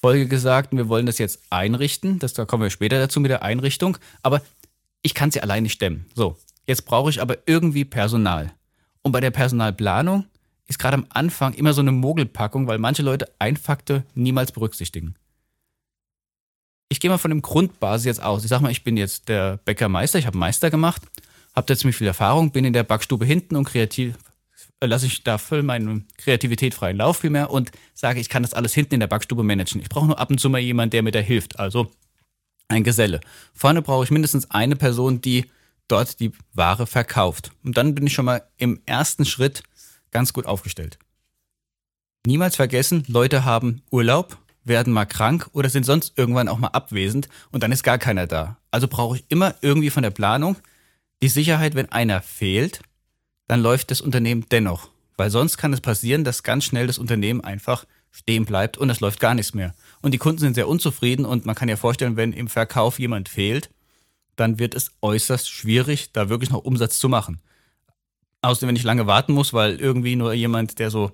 Folge 0.00 0.26
gesagt, 0.26 0.72
wir 0.72 0.88
wollen 0.88 1.06
das 1.06 1.18
jetzt 1.18 1.40
einrichten. 1.50 2.18
Das, 2.18 2.32
da 2.32 2.44
kommen 2.44 2.62
wir 2.62 2.70
später 2.70 2.98
dazu 2.98 3.20
mit 3.20 3.30
der 3.30 3.42
Einrichtung. 3.42 3.98
Aber 4.22 4.40
ich 5.02 5.14
kann 5.14 5.30
sie 5.30 5.42
allein 5.42 5.64
nicht 5.64 5.72
stemmen. 5.72 6.06
So, 6.14 6.36
jetzt 6.66 6.86
brauche 6.86 7.10
ich 7.10 7.20
aber 7.20 7.36
irgendwie 7.46 7.84
Personal. 7.84 8.52
Und 9.02 9.12
bei 9.12 9.20
der 9.20 9.30
Personalplanung 9.30 10.24
ist 10.68 10.78
gerade 10.78 10.94
am 10.94 11.06
Anfang 11.10 11.54
immer 11.54 11.74
so 11.74 11.80
eine 11.80 11.92
Mogelpackung, 11.92 12.66
weil 12.66 12.78
manche 12.78 13.02
Leute 13.02 13.28
ein 13.38 13.56
Faktor 13.56 14.04
niemals 14.14 14.52
berücksichtigen. 14.52 15.16
Ich 16.88 17.00
gehe 17.00 17.10
mal 17.10 17.18
von 17.18 17.30
dem 17.30 17.42
Grundbasis 17.42 18.06
jetzt 18.06 18.22
aus. 18.22 18.42
Ich 18.42 18.48
sage 18.48 18.62
mal, 18.62 18.72
ich 18.72 18.84
bin 18.84 18.96
jetzt 18.96 19.28
der 19.28 19.58
Bäckermeister, 19.58 20.18
ich 20.18 20.26
habe 20.26 20.38
Meister 20.38 20.70
gemacht, 20.70 21.02
habe 21.60 21.66
da 21.66 21.76
ziemlich 21.76 21.96
viel 21.96 22.06
Erfahrung, 22.06 22.52
bin 22.52 22.64
in 22.64 22.72
der 22.72 22.84
Backstube 22.84 23.26
hinten 23.26 23.54
und 23.54 23.64
kreativ, 23.64 24.14
lasse 24.82 25.06
ich 25.06 25.22
da 25.24 25.36
voll 25.36 25.62
meine 25.62 26.02
Kreativität 26.16 26.74
freien 26.74 26.96
Lauf 26.96 27.18
vielmehr 27.18 27.50
und 27.50 27.70
sage, 27.92 28.18
ich 28.18 28.30
kann 28.30 28.42
das 28.42 28.54
alles 28.54 28.72
hinten 28.72 28.94
in 28.94 29.00
der 29.00 29.08
Backstube 29.08 29.42
managen. 29.42 29.82
Ich 29.82 29.90
brauche 29.90 30.06
nur 30.06 30.18
ab 30.18 30.30
und 30.30 30.40
zu 30.40 30.48
mal 30.48 30.58
jemanden, 30.58 30.92
der 30.92 31.02
mir 31.02 31.10
da 31.10 31.18
hilft. 31.18 31.58
Also 31.58 31.90
ein 32.68 32.82
Geselle. 32.82 33.20
Vorne 33.52 33.82
brauche 33.82 34.04
ich 34.04 34.10
mindestens 34.10 34.50
eine 34.50 34.74
Person, 34.74 35.20
die 35.20 35.50
dort 35.86 36.18
die 36.18 36.32
Ware 36.54 36.86
verkauft. 36.86 37.52
Und 37.62 37.76
dann 37.76 37.94
bin 37.94 38.06
ich 38.06 38.14
schon 38.14 38.24
mal 38.24 38.42
im 38.56 38.80
ersten 38.86 39.26
Schritt 39.26 39.62
ganz 40.12 40.32
gut 40.32 40.46
aufgestellt. 40.46 40.98
Niemals 42.26 42.56
vergessen, 42.56 43.04
Leute 43.06 43.44
haben 43.44 43.82
Urlaub, 43.90 44.38
werden 44.64 44.94
mal 44.94 45.04
krank 45.04 45.50
oder 45.52 45.68
sind 45.68 45.84
sonst 45.84 46.16
irgendwann 46.16 46.48
auch 46.48 46.58
mal 46.58 46.68
abwesend 46.68 47.28
und 47.50 47.62
dann 47.62 47.72
ist 47.72 47.82
gar 47.82 47.98
keiner 47.98 48.26
da. 48.26 48.56
Also 48.70 48.88
brauche 48.88 49.16
ich 49.16 49.24
immer 49.28 49.54
irgendwie 49.60 49.90
von 49.90 50.02
der 50.02 50.10
Planung 50.10 50.56
die 51.22 51.28
Sicherheit, 51.28 51.74
wenn 51.74 51.90
einer 51.92 52.22
fehlt, 52.22 52.80
dann 53.46 53.60
läuft 53.60 53.90
das 53.90 54.00
Unternehmen 54.00 54.46
dennoch. 54.50 54.90
Weil 55.16 55.30
sonst 55.30 55.58
kann 55.58 55.72
es 55.72 55.80
passieren, 55.80 56.24
dass 56.24 56.42
ganz 56.42 56.64
schnell 56.64 56.86
das 56.86 56.98
Unternehmen 56.98 57.42
einfach 57.42 57.84
stehen 58.10 58.44
bleibt 58.44 58.78
und 58.78 58.90
es 58.90 59.00
läuft 59.00 59.20
gar 59.20 59.34
nichts 59.34 59.54
mehr. 59.54 59.74
Und 60.02 60.12
die 60.12 60.18
Kunden 60.18 60.38
sind 60.38 60.54
sehr 60.54 60.68
unzufrieden 60.68 61.24
und 61.24 61.46
man 61.46 61.54
kann 61.54 61.68
ja 61.68 61.76
vorstellen, 61.76 62.16
wenn 62.16 62.32
im 62.32 62.48
Verkauf 62.48 62.98
jemand 62.98 63.28
fehlt, 63.28 63.70
dann 64.36 64.58
wird 64.58 64.74
es 64.74 64.92
äußerst 65.02 65.50
schwierig, 65.50 66.12
da 66.12 66.28
wirklich 66.28 66.50
noch 66.50 66.64
Umsatz 66.64 66.98
zu 66.98 67.08
machen. 67.08 67.40
Außerdem, 68.42 68.68
wenn 68.68 68.76
ich 68.76 68.82
lange 68.84 69.06
warten 69.06 69.32
muss, 69.32 69.52
weil 69.52 69.78
irgendwie 69.78 70.16
nur 70.16 70.32
jemand, 70.32 70.78
der 70.78 70.90
so 70.90 71.12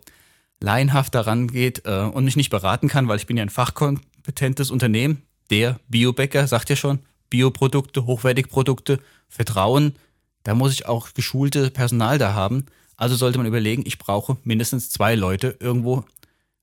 laienhaft 0.61 1.14
daran 1.14 1.49
geht 1.49 1.83
äh, 1.85 2.03
und 2.03 2.25
mich 2.25 2.37
nicht 2.37 2.51
beraten 2.51 2.88
kann, 2.88 3.09
weil 3.09 3.19
ich 3.19 3.27
bin 3.27 3.37
ja 3.37 3.42
ein 3.42 3.51
fachkompetentes 3.51 4.71
Unternehmen, 4.71 5.23
der 5.51 5.81
Biobäcker, 5.88 6.47
sagt 6.47 6.71
ja 6.71 6.77
schon, 6.77 7.01
Bioprodukte, 7.31 8.07
Hochwertigprodukte, 8.07 9.01
Vertrauen, 9.29 9.97
da 10.43 10.55
muss 10.55 10.73
ich 10.73 10.87
auch 10.87 11.12
geschulte 11.12 11.71
Personal 11.71 12.19
da 12.19 12.35
haben. 12.35 12.67
Also 12.97 13.17
sollte 13.17 13.39
man 13.39 13.47
überlegen, 13.47 13.83
ich 13.85 13.99
brauche 13.99 14.37
mindestens 14.45 14.91
zwei 14.91 15.15
Leute 15.15 15.57
irgendwo 15.61 16.05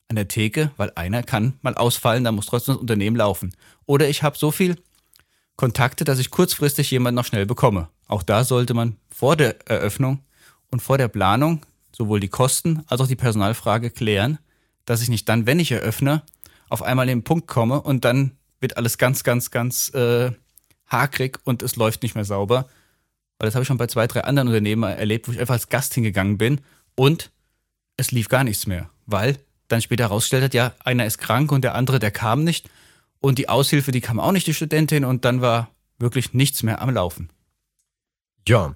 an 0.07 0.15
der 0.15 0.27
Theke, 0.27 0.71
weil 0.77 0.91
einer 0.95 1.23
kann 1.23 1.53
mal 1.61 1.75
ausfallen, 1.75 2.23
da 2.23 2.31
muss 2.31 2.45
trotzdem 2.45 2.75
das 2.75 2.81
Unternehmen 2.81 3.17
laufen. 3.17 3.53
Oder 3.85 4.07
ich 4.07 4.23
habe 4.23 4.37
so 4.37 4.51
viel 4.51 4.77
Kontakte, 5.55 6.03
dass 6.03 6.19
ich 6.19 6.31
kurzfristig 6.31 6.91
jemanden 6.91 7.15
noch 7.15 7.25
schnell 7.25 7.45
bekomme. 7.45 7.89
Auch 8.07 8.23
da 8.23 8.43
sollte 8.43 8.73
man 8.73 8.97
vor 9.09 9.35
der 9.35 9.67
Eröffnung 9.67 10.19
und 10.71 10.81
vor 10.81 10.97
der 10.97 11.07
Planung 11.07 11.65
sowohl 11.95 12.19
die 12.19 12.29
Kosten 12.29 12.83
als 12.87 13.01
auch 13.01 13.07
die 13.07 13.15
Personalfrage 13.15 13.91
klären, 13.91 14.39
dass 14.85 15.01
ich 15.01 15.09
nicht 15.09 15.29
dann, 15.29 15.45
wenn 15.45 15.59
ich 15.59 15.71
eröffne, 15.71 16.23
auf 16.69 16.81
einmal 16.81 17.07
in 17.07 17.19
den 17.19 17.23
Punkt 17.23 17.47
komme 17.47 17.81
und 17.81 18.03
dann 18.05 18.31
wird 18.59 18.77
alles 18.77 18.97
ganz, 18.97 19.23
ganz, 19.23 19.51
ganz 19.51 19.93
äh, 19.93 20.31
hakrig 20.93 21.39
und 21.43 21.61
es 21.61 21.75
läuft 21.75 22.03
nicht 22.03 22.15
mehr 22.15 22.23
sauber. 22.23 22.69
Weil 23.39 23.47
das 23.47 23.55
habe 23.55 23.63
ich 23.63 23.67
schon 23.67 23.77
bei 23.77 23.87
zwei, 23.87 24.07
drei 24.07 24.23
anderen 24.23 24.47
Unternehmen 24.47 24.83
erlebt, 24.83 25.27
wo 25.27 25.33
ich 25.33 25.39
einfach 25.41 25.55
als 25.55 25.67
Gast 25.67 25.93
hingegangen 25.93 26.37
bin 26.37 26.61
und 26.95 27.31
es 27.97 28.11
lief 28.11 28.29
gar 28.29 28.45
nichts 28.45 28.65
mehr, 28.67 28.89
weil 29.05 29.37
dann 29.67 29.81
später 29.81 30.05
herausgestellt 30.05 30.43
hat, 30.43 30.53
ja, 30.53 30.73
einer 30.83 31.05
ist 31.05 31.17
krank 31.17 31.51
und 31.51 31.63
der 31.63 31.75
andere, 31.75 31.99
der 31.99 32.11
kam 32.11 32.43
nicht. 32.43 32.69
Und 33.19 33.37
die 33.37 33.49
Aushilfe, 33.49 33.91
die 33.91 34.01
kam 34.01 34.19
auch 34.19 34.31
nicht, 34.31 34.47
die 34.47 34.53
Studentin, 34.53 35.05
und 35.05 35.25
dann 35.25 35.41
war 35.41 35.69
wirklich 35.97 36.33
nichts 36.33 36.63
mehr 36.63 36.81
am 36.81 36.89
Laufen. 36.89 37.29
Ja, 38.47 38.75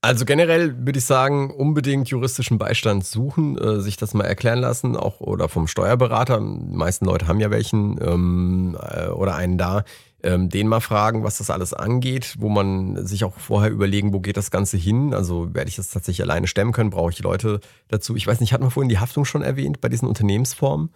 also 0.00 0.24
generell 0.24 0.86
würde 0.86 0.98
ich 0.98 1.04
sagen, 1.04 1.50
unbedingt 1.50 2.08
juristischen 2.08 2.58
Beistand 2.58 3.04
suchen, 3.04 3.56
äh, 3.58 3.80
sich 3.80 3.96
das 3.96 4.14
mal 4.14 4.24
erklären 4.24 4.58
lassen, 4.58 4.96
auch 4.96 5.20
oder 5.20 5.48
vom 5.48 5.68
Steuerberater. 5.68 6.38
Die 6.38 6.76
meisten 6.76 7.06
Leute 7.06 7.28
haben 7.28 7.40
ja 7.40 7.50
welchen 7.50 7.98
ähm, 8.02 8.76
äh, 8.80 9.08
oder 9.08 9.36
einen 9.36 9.58
da 9.58 9.84
ähm, 10.26 10.48
den 10.48 10.68
mal 10.68 10.80
fragen, 10.80 11.22
was 11.22 11.38
das 11.38 11.50
alles 11.50 11.72
angeht, 11.72 12.34
wo 12.38 12.48
man 12.48 13.06
sich 13.06 13.24
auch 13.24 13.38
vorher 13.38 13.70
überlegen, 13.70 14.12
wo 14.12 14.20
geht 14.20 14.36
das 14.36 14.50
Ganze 14.50 14.76
hin. 14.76 15.14
Also 15.14 15.54
werde 15.54 15.68
ich 15.68 15.76
das 15.76 15.90
tatsächlich 15.90 16.22
alleine 16.22 16.46
stemmen 16.46 16.72
können, 16.72 16.90
brauche 16.90 17.12
ich 17.12 17.20
Leute 17.20 17.60
dazu. 17.88 18.16
Ich 18.16 18.26
weiß 18.26 18.40
nicht, 18.40 18.52
hat 18.52 18.60
man 18.60 18.70
vorhin 18.70 18.88
die 18.88 18.98
Haftung 18.98 19.24
schon 19.24 19.42
erwähnt 19.42 19.80
bei 19.80 19.88
diesen 19.88 20.08
Unternehmensformen? 20.08 20.90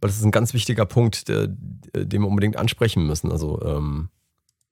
Weil 0.00 0.08
das 0.08 0.16
ist 0.16 0.24
ein 0.24 0.32
ganz 0.32 0.52
wichtiger 0.52 0.84
Punkt, 0.84 1.28
der, 1.28 1.46
den 1.46 2.22
wir 2.22 2.28
unbedingt 2.28 2.56
ansprechen 2.56 3.06
müssen. 3.06 3.30
Also 3.30 3.62
ähm 3.62 4.08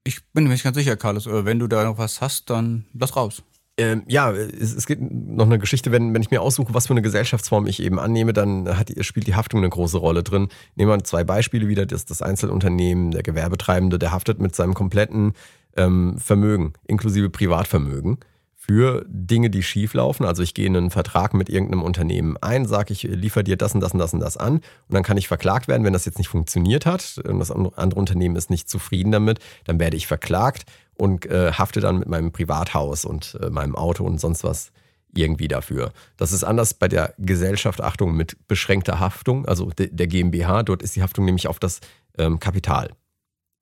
ich 0.03 0.25
bin 0.33 0.44
mir 0.44 0.51
nicht 0.51 0.64
ganz 0.64 0.77
sicher, 0.77 0.96
Carlos. 0.96 1.27
Wenn 1.27 1.59
du 1.59 1.66
da 1.66 1.85
noch 1.85 1.99
was 1.99 2.20
hast, 2.20 2.51
dann 2.51 2.87
lass 2.94 3.16
raus. 3.16 3.42
Ähm, 3.81 4.03
ja, 4.09 4.31
es, 4.31 4.75
es 4.75 4.85
gibt 4.85 5.01
noch 5.01 5.47
eine 5.47 5.59
Geschichte, 5.59 5.90
wenn, 5.90 6.12
wenn 6.12 6.21
ich 6.21 6.31
mir 6.31 6.43
aussuche, 6.43 6.75
was 6.75 6.87
für 6.87 6.93
eine 6.93 7.01
Gesellschaftsform 7.01 7.66
ich 7.66 7.83
eben 7.83 7.99
annehme, 7.99 8.35
dann 8.35 8.77
hat, 8.79 8.93
spielt 9.01 9.27
die 9.27 9.35
Haftung 9.35 9.61
eine 9.61 9.71
große 9.71 9.97
Rolle 9.97 10.23
drin. 10.23 10.49
Nehmen 10.77 10.90
wir 10.90 11.03
zwei 11.05 11.25
Beispiele 11.25 11.66
wieder. 11.66 11.87
Das, 11.87 12.05
das 12.05 12.21
Einzelunternehmen, 12.21 13.11
der 13.11 13.23
Gewerbetreibende, 13.23 13.99
der 13.99 14.12
haftet 14.12 14.38
mit 14.38 14.55
seinem 14.55 14.75
kompletten 14.75 15.33
ähm, 15.77 16.19
Vermögen, 16.19 16.75
inklusive 16.87 17.31
Privatvermögen 17.31 18.19
für 18.55 19.07
Dinge, 19.09 19.49
die 19.49 19.62
schief 19.62 19.95
laufen. 19.95 20.27
Also 20.27 20.43
ich 20.43 20.53
gehe 20.53 20.66
in 20.66 20.77
einen 20.77 20.90
Vertrag 20.90 21.33
mit 21.33 21.49
irgendeinem 21.49 21.83
Unternehmen 21.83 22.37
ein, 22.37 22.66
sage 22.66 22.93
ich, 22.93 23.05
liefere 23.05 23.43
dir 23.43 23.57
das 23.57 23.75
und 23.75 23.81
das 23.81 23.95
und 23.95 23.99
das 23.99 24.12
und 24.12 24.21
das 24.21 24.37
an 24.37 24.57
und 24.57 24.62
dann 24.90 25.03
kann 25.03 25.16
ich 25.16 25.27
verklagt 25.27 25.66
werden, 25.66 25.83
wenn 25.85 25.95
das 25.95 26.05
jetzt 26.05 26.19
nicht 26.19 26.29
funktioniert 26.29 26.85
hat 26.85 27.19
und 27.27 27.38
das 27.38 27.51
andere 27.51 27.99
Unternehmen 27.99 28.37
ist 28.37 28.51
nicht 28.51 28.69
zufrieden 28.69 29.11
damit, 29.11 29.38
dann 29.64 29.81
werde 29.81 29.97
ich 29.97 30.07
verklagt 30.07 30.66
und 31.01 31.25
äh, 31.27 31.53
hafte 31.53 31.81
dann 31.81 31.99
mit 31.99 32.09
meinem 32.09 32.31
Privathaus 32.31 33.07
und 33.07 33.39
äh, 33.41 33.49
meinem 33.49 33.75
Auto 33.75 34.05
und 34.05 34.21
sonst 34.21 34.45
was 34.45 34.71
irgendwie 35.15 35.49
dafür. 35.49 35.93
Das 36.19 36.31
ist 36.31 36.45
anders 36.45 36.75
bei 36.75 36.89
der 36.89 37.15
Gesellschaft, 37.19 37.81
Achtung, 37.81 38.15
mit 38.15 38.37
beschränkter 38.49 39.01
Haftung, 39.01 39.47
also 39.47 39.71
de, 39.71 39.89
der 39.91 40.07
GmbH. 40.07 40.63
Dort 40.63 40.83
ist 40.83 40.95
die 40.95 41.03
Haftung 41.03 41.25
nämlich 41.25 41.49
auf 41.49 41.59
das 41.59 41.81
ähm, 42.19 42.39
Kapital, 42.39 42.91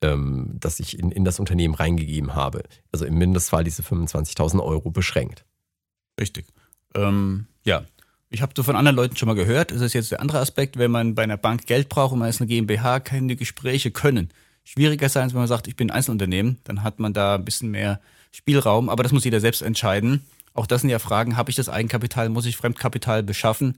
ähm, 0.03 0.57
das 0.59 0.81
ich 0.81 0.99
in, 0.99 1.11
in 1.11 1.23
das 1.23 1.39
Unternehmen 1.39 1.75
reingegeben 1.75 2.35
habe. 2.35 2.63
Also 2.91 3.05
im 3.05 3.17
Mindestfall 3.17 3.63
diese 3.63 3.83
25.000 3.83 4.61
Euro 4.61 4.91
beschränkt. 4.91 5.45
Richtig. 6.19 6.45
Ähm, 6.93 7.47
ja, 7.63 7.83
ich 8.29 8.41
habe 8.41 8.51
so 8.55 8.63
von 8.63 8.75
anderen 8.75 8.97
Leuten 8.97 9.15
schon 9.15 9.27
mal 9.27 9.33
gehört, 9.33 9.71
das 9.71 9.79
ist 9.79 9.93
jetzt 9.93 10.11
der 10.11 10.21
andere 10.21 10.39
Aspekt, 10.39 10.77
wenn 10.77 10.91
man 10.91 11.15
bei 11.15 11.23
einer 11.23 11.37
Bank 11.37 11.65
Geld 11.65 11.87
braucht 11.87 12.11
und 12.11 12.19
man 12.19 12.29
ist 12.29 12.41
eine 12.41 12.47
GmbH, 12.47 12.99
keine 12.99 13.37
Gespräche 13.37 13.91
können 13.91 14.29
schwieriger 14.69 15.09
sein, 15.09 15.23
als 15.23 15.33
wenn 15.33 15.39
man 15.39 15.47
sagt, 15.47 15.67
ich 15.67 15.75
bin 15.75 15.89
ein 15.89 15.95
Einzelunternehmen. 15.95 16.59
Dann 16.63 16.83
hat 16.83 16.99
man 16.99 17.13
da 17.13 17.35
ein 17.35 17.45
bisschen 17.45 17.71
mehr 17.71 17.99
Spielraum, 18.31 18.89
aber 18.89 19.01
das 19.01 19.11
muss 19.11 19.23
jeder 19.23 19.39
selbst 19.39 19.61
entscheiden. 19.61 20.25
Auch 20.53 20.67
das 20.67 20.81
sind 20.81 20.91
ja 20.91 20.99
Fragen, 20.99 21.37
habe 21.37 21.49
ich 21.49 21.55
das 21.55 21.69
Eigenkapital, 21.69 22.29
muss 22.29 22.45
ich 22.45 22.55
Fremdkapital 22.55 23.23
beschaffen? 23.23 23.77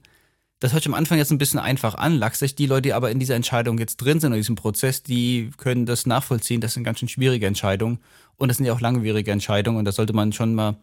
Das 0.60 0.72
hört 0.72 0.82
sich 0.82 0.92
am 0.92 0.94
Anfang 0.94 1.18
jetzt 1.18 1.32
ein 1.32 1.38
bisschen 1.38 1.58
einfach 1.58 1.94
an, 1.94 2.14
lachsig. 2.14 2.54
Die 2.54 2.66
Leute, 2.66 2.82
die 2.82 2.92
aber 2.92 3.10
in 3.10 3.18
dieser 3.18 3.34
Entscheidung 3.34 3.78
jetzt 3.78 3.96
drin 3.96 4.20
sind, 4.20 4.32
in 4.32 4.38
diesem 4.38 4.54
Prozess, 4.54 5.02
die 5.02 5.50
können 5.56 5.86
das 5.86 6.06
nachvollziehen. 6.06 6.60
Das 6.60 6.74
sind 6.74 6.84
ganz 6.84 7.00
schön 7.00 7.08
schwierige 7.08 7.46
Entscheidungen. 7.46 7.98
Und 8.36 8.48
das 8.48 8.58
sind 8.58 8.66
ja 8.66 8.72
auch 8.72 8.80
langwierige 8.80 9.32
Entscheidungen. 9.32 9.78
Und 9.78 9.86
da 9.86 9.92
sollte 9.92 10.12
man 10.12 10.32
schon 10.32 10.54
mal 10.54 10.76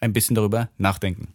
ein 0.00 0.12
bisschen 0.12 0.34
darüber 0.34 0.68
nachdenken. 0.78 1.28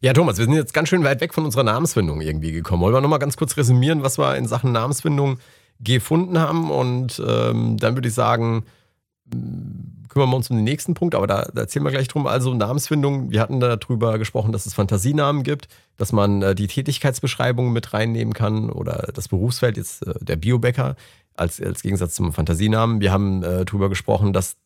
Ja, 0.00 0.12
Thomas, 0.12 0.38
wir 0.38 0.46
sind 0.46 0.54
jetzt 0.54 0.74
ganz 0.74 0.88
schön 0.88 1.04
weit 1.04 1.20
weg 1.20 1.34
von 1.34 1.44
unserer 1.44 1.62
Namensfindung 1.62 2.20
irgendwie 2.20 2.50
gekommen. 2.50 2.82
Wollen 2.82 2.94
wir 2.94 3.00
nochmal 3.00 3.20
ganz 3.20 3.36
kurz 3.36 3.56
resümieren, 3.56 4.02
was 4.02 4.18
wir 4.18 4.36
in 4.36 4.48
Sachen 4.48 4.72
Namensfindung 4.72 5.38
gefunden 5.84 6.38
haben. 6.38 6.70
Und 6.70 7.22
ähm, 7.26 7.76
dann 7.76 7.94
würde 7.94 8.08
ich 8.08 8.14
sagen, 8.14 8.64
kümmern 10.08 10.30
wir 10.30 10.36
uns 10.36 10.50
um 10.50 10.56
den 10.56 10.64
nächsten 10.64 10.94
Punkt, 10.94 11.14
aber 11.14 11.26
da, 11.26 11.48
da 11.52 11.62
erzählen 11.62 11.84
wir 11.84 11.90
gleich 11.90 12.08
drum. 12.08 12.26
Also 12.26 12.54
Namensfindung, 12.54 13.30
wir 13.30 13.40
hatten 13.40 13.60
darüber 13.60 14.18
gesprochen, 14.18 14.52
dass 14.52 14.66
es 14.66 14.74
Fantasienamen 14.74 15.42
gibt, 15.42 15.68
dass 15.96 16.12
man 16.12 16.42
äh, 16.42 16.54
die 16.54 16.66
Tätigkeitsbeschreibung 16.66 17.72
mit 17.72 17.92
reinnehmen 17.92 18.32
kann 18.34 18.70
oder 18.70 19.10
das 19.14 19.28
Berufsfeld, 19.28 19.76
jetzt 19.76 20.06
äh, 20.06 20.14
der 20.20 20.36
Biobäcker, 20.36 20.96
als, 21.36 21.60
als 21.60 21.82
Gegensatz 21.82 22.14
zum 22.14 22.32
Fantasienamen. 22.32 23.00
Wir 23.00 23.12
haben 23.12 23.42
äh, 23.42 23.64
darüber 23.64 23.88
gesprochen, 23.88 24.32
dass 24.32 24.56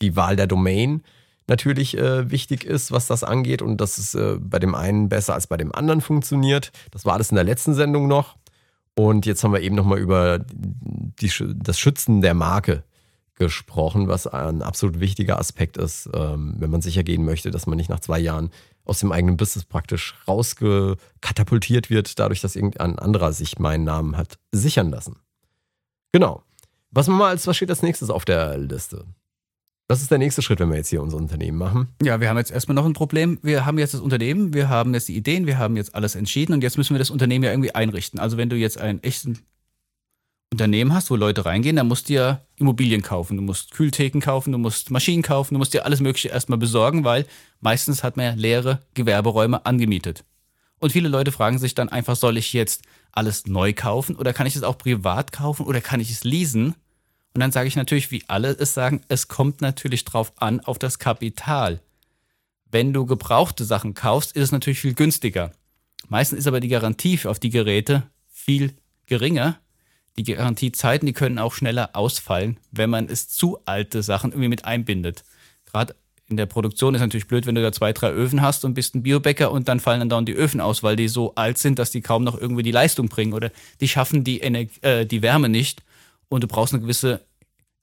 die 0.00 0.16
Wahl 0.16 0.36
der 0.36 0.46
Domain 0.46 1.02
natürlich 1.46 1.98
äh, 1.98 2.30
wichtig 2.30 2.64
ist, 2.64 2.90
was 2.90 3.06
das 3.06 3.22
angeht 3.24 3.60
und 3.60 3.80
dass 3.80 3.98
es 3.98 4.14
äh, 4.14 4.36
bei 4.40 4.58
dem 4.58 4.74
einen 4.74 5.08
besser 5.10 5.34
als 5.34 5.46
bei 5.46 5.58
dem 5.58 5.74
anderen 5.74 6.00
funktioniert. 6.00 6.72
Das 6.90 7.04
war 7.04 7.14
alles 7.14 7.30
in 7.30 7.34
der 7.34 7.44
letzten 7.44 7.74
Sendung 7.74 8.08
noch. 8.08 8.36
Und 9.08 9.24
jetzt 9.24 9.42
haben 9.42 9.54
wir 9.54 9.62
eben 9.62 9.76
nochmal 9.76 9.98
über 9.98 10.40
die, 10.52 11.32
das 11.56 11.78
Schützen 11.78 12.20
der 12.20 12.34
Marke 12.34 12.84
gesprochen, 13.34 14.08
was 14.08 14.26
ein 14.26 14.60
absolut 14.60 15.00
wichtiger 15.00 15.38
Aspekt 15.38 15.78
ist, 15.78 16.10
ähm, 16.12 16.56
wenn 16.58 16.70
man 16.70 16.82
sicher 16.82 17.02
gehen 17.02 17.24
möchte, 17.24 17.50
dass 17.50 17.66
man 17.66 17.78
nicht 17.78 17.88
nach 17.88 18.00
zwei 18.00 18.18
Jahren 18.18 18.50
aus 18.84 19.00
dem 19.00 19.10
eigenen 19.10 19.38
Business 19.38 19.64
praktisch 19.64 20.14
rausgekatapultiert 20.28 21.88
wird, 21.88 22.18
dadurch, 22.18 22.42
dass 22.42 22.56
irgendein 22.56 22.98
anderer 22.98 23.32
sich 23.32 23.58
meinen 23.58 23.84
Namen 23.84 24.18
hat 24.18 24.38
sichern 24.52 24.90
lassen. 24.90 25.16
Genau. 26.12 26.42
Was, 26.90 27.08
mal 27.08 27.30
als, 27.30 27.46
was 27.46 27.56
steht 27.56 27.70
als 27.70 27.82
nächstes 27.82 28.10
auf 28.10 28.26
der 28.26 28.58
Liste? 28.58 29.06
Was 29.90 30.02
ist 30.02 30.12
der 30.12 30.18
nächste 30.18 30.40
Schritt, 30.40 30.60
wenn 30.60 30.70
wir 30.70 30.76
jetzt 30.76 30.90
hier 30.90 31.02
unser 31.02 31.16
Unternehmen 31.16 31.58
machen? 31.58 31.88
Ja, 32.00 32.20
wir 32.20 32.28
haben 32.28 32.36
jetzt 32.36 32.52
erstmal 32.52 32.76
noch 32.76 32.84
ein 32.84 32.92
Problem. 32.92 33.40
Wir 33.42 33.66
haben 33.66 33.76
jetzt 33.76 33.92
das 33.92 34.00
Unternehmen, 34.00 34.54
wir 34.54 34.68
haben 34.68 34.94
jetzt 34.94 35.08
die 35.08 35.16
Ideen, 35.16 35.48
wir 35.48 35.58
haben 35.58 35.76
jetzt 35.76 35.96
alles 35.96 36.14
entschieden 36.14 36.52
und 36.52 36.62
jetzt 36.62 36.78
müssen 36.78 36.94
wir 36.94 37.00
das 37.00 37.10
Unternehmen 37.10 37.42
ja 37.42 37.50
irgendwie 37.50 37.74
einrichten. 37.74 38.20
Also 38.20 38.36
wenn 38.36 38.48
du 38.48 38.54
jetzt 38.54 38.78
ein 38.78 39.02
echtes 39.02 39.40
Unternehmen 40.52 40.94
hast, 40.94 41.10
wo 41.10 41.16
Leute 41.16 41.44
reingehen, 41.44 41.74
dann 41.74 41.88
musst 41.88 42.08
du 42.08 42.12
ja 42.12 42.40
Immobilien 42.54 43.02
kaufen, 43.02 43.36
du 43.36 43.42
musst 43.42 43.72
Kühltheken 43.72 44.20
kaufen, 44.20 44.52
du 44.52 44.58
musst 44.58 44.92
Maschinen 44.92 45.24
kaufen, 45.24 45.54
du 45.54 45.58
musst 45.58 45.74
dir 45.74 45.84
alles 45.84 45.98
Mögliche 45.98 46.28
erstmal 46.28 46.58
besorgen, 46.58 47.02
weil 47.02 47.26
meistens 47.58 48.04
hat 48.04 48.16
man 48.16 48.26
ja 48.26 48.32
leere 48.34 48.82
Gewerberäume 48.94 49.66
angemietet. 49.66 50.24
Und 50.78 50.92
viele 50.92 51.08
Leute 51.08 51.32
fragen 51.32 51.58
sich 51.58 51.74
dann 51.74 51.88
einfach, 51.88 52.14
soll 52.14 52.38
ich 52.38 52.52
jetzt 52.52 52.84
alles 53.10 53.48
neu 53.48 53.72
kaufen 53.72 54.14
oder 54.14 54.32
kann 54.32 54.46
ich 54.46 54.54
es 54.54 54.62
auch 54.62 54.78
privat 54.78 55.32
kaufen 55.32 55.66
oder 55.66 55.80
kann 55.80 55.98
ich 55.98 56.12
es 56.12 56.22
leasen? 56.22 56.76
Und 57.34 57.40
dann 57.40 57.52
sage 57.52 57.68
ich 57.68 57.76
natürlich, 57.76 58.10
wie 58.10 58.24
alle 58.26 58.50
es 58.50 58.74
sagen, 58.74 59.02
es 59.08 59.28
kommt 59.28 59.60
natürlich 59.60 60.04
drauf 60.04 60.32
an, 60.36 60.60
auf 60.60 60.78
das 60.78 60.98
Kapital. 60.98 61.80
Wenn 62.70 62.92
du 62.92 63.06
gebrauchte 63.06 63.64
Sachen 63.64 63.94
kaufst, 63.94 64.32
ist 64.32 64.44
es 64.44 64.52
natürlich 64.52 64.80
viel 64.80 64.94
günstiger. 64.94 65.52
Meistens 66.08 66.40
ist 66.40 66.46
aber 66.46 66.60
die 66.60 66.68
Garantie 66.68 67.18
auf 67.24 67.38
die 67.38 67.50
Geräte 67.50 68.04
viel 68.28 68.74
geringer. 69.06 69.58
Die 70.16 70.24
Garantiezeiten, 70.24 71.06
die 71.06 71.12
können 71.12 71.38
auch 71.38 71.54
schneller 71.54 71.90
ausfallen, 71.94 72.58
wenn 72.72 72.90
man 72.90 73.08
es 73.08 73.28
zu 73.28 73.58
alte 73.64 74.02
Sachen 74.02 74.32
irgendwie 74.32 74.48
mit 74.48 74.64
einbindet. 74.64 75.24
Gerade 75.66 75.94
in 76.28 76.36
der 76.36 76.46
Produktion 76.46 76.94
ist 76.94 77.00
natürlich 77.00 77.26
blöd, 77.26 77.46
wenn 77.46 77.54
du 77.54 77.62
da 77.62 77.72
zwei, 77.72 77.92
drei 77.92 78.10
Öfen 78.10 78.40
hast 78.40 78.64
und 78.64 78.74
bist 78.74 78.94
ein 78.94 79.02
Biobäcker 79.02 79.50
und 79.50 79.68
dann 79.68 79.80
fallen 79.80 80.00
dann 80.00 80.08
dauernd 80.08 80.28
die 80.28 80.34
Öfen 80.34 80.60
aus, 80.60 80.82
weil 80.82 80.96
die 80.96 81.08
so 81.08 81.34
alt 81.34 81.58
sind, 81.58 81.78
dass 81.78 81.90
die 81.90 82.02
kaum 82.02 82.22
noch 82.24 82.38
irgendwie 82.38 82.62
die 82.62 82.70
Leistung 82.70 83.08
bringen 83.08 83.32
oder 83.32 83.50
die 83.80 83.88
schaffen 83.88 84.22
die, 84.24 84.40
Ener 84.40 84.66
äh, 84.82 85.06
die 85.06 85.22
Wärme 85.22 85.48
nicht 85.48 85.82
und 86.30 86.42
du 86.42 86.48
brauchst 86.48 86.72
eine 86.72 86.80
gewisse 86.80 87.20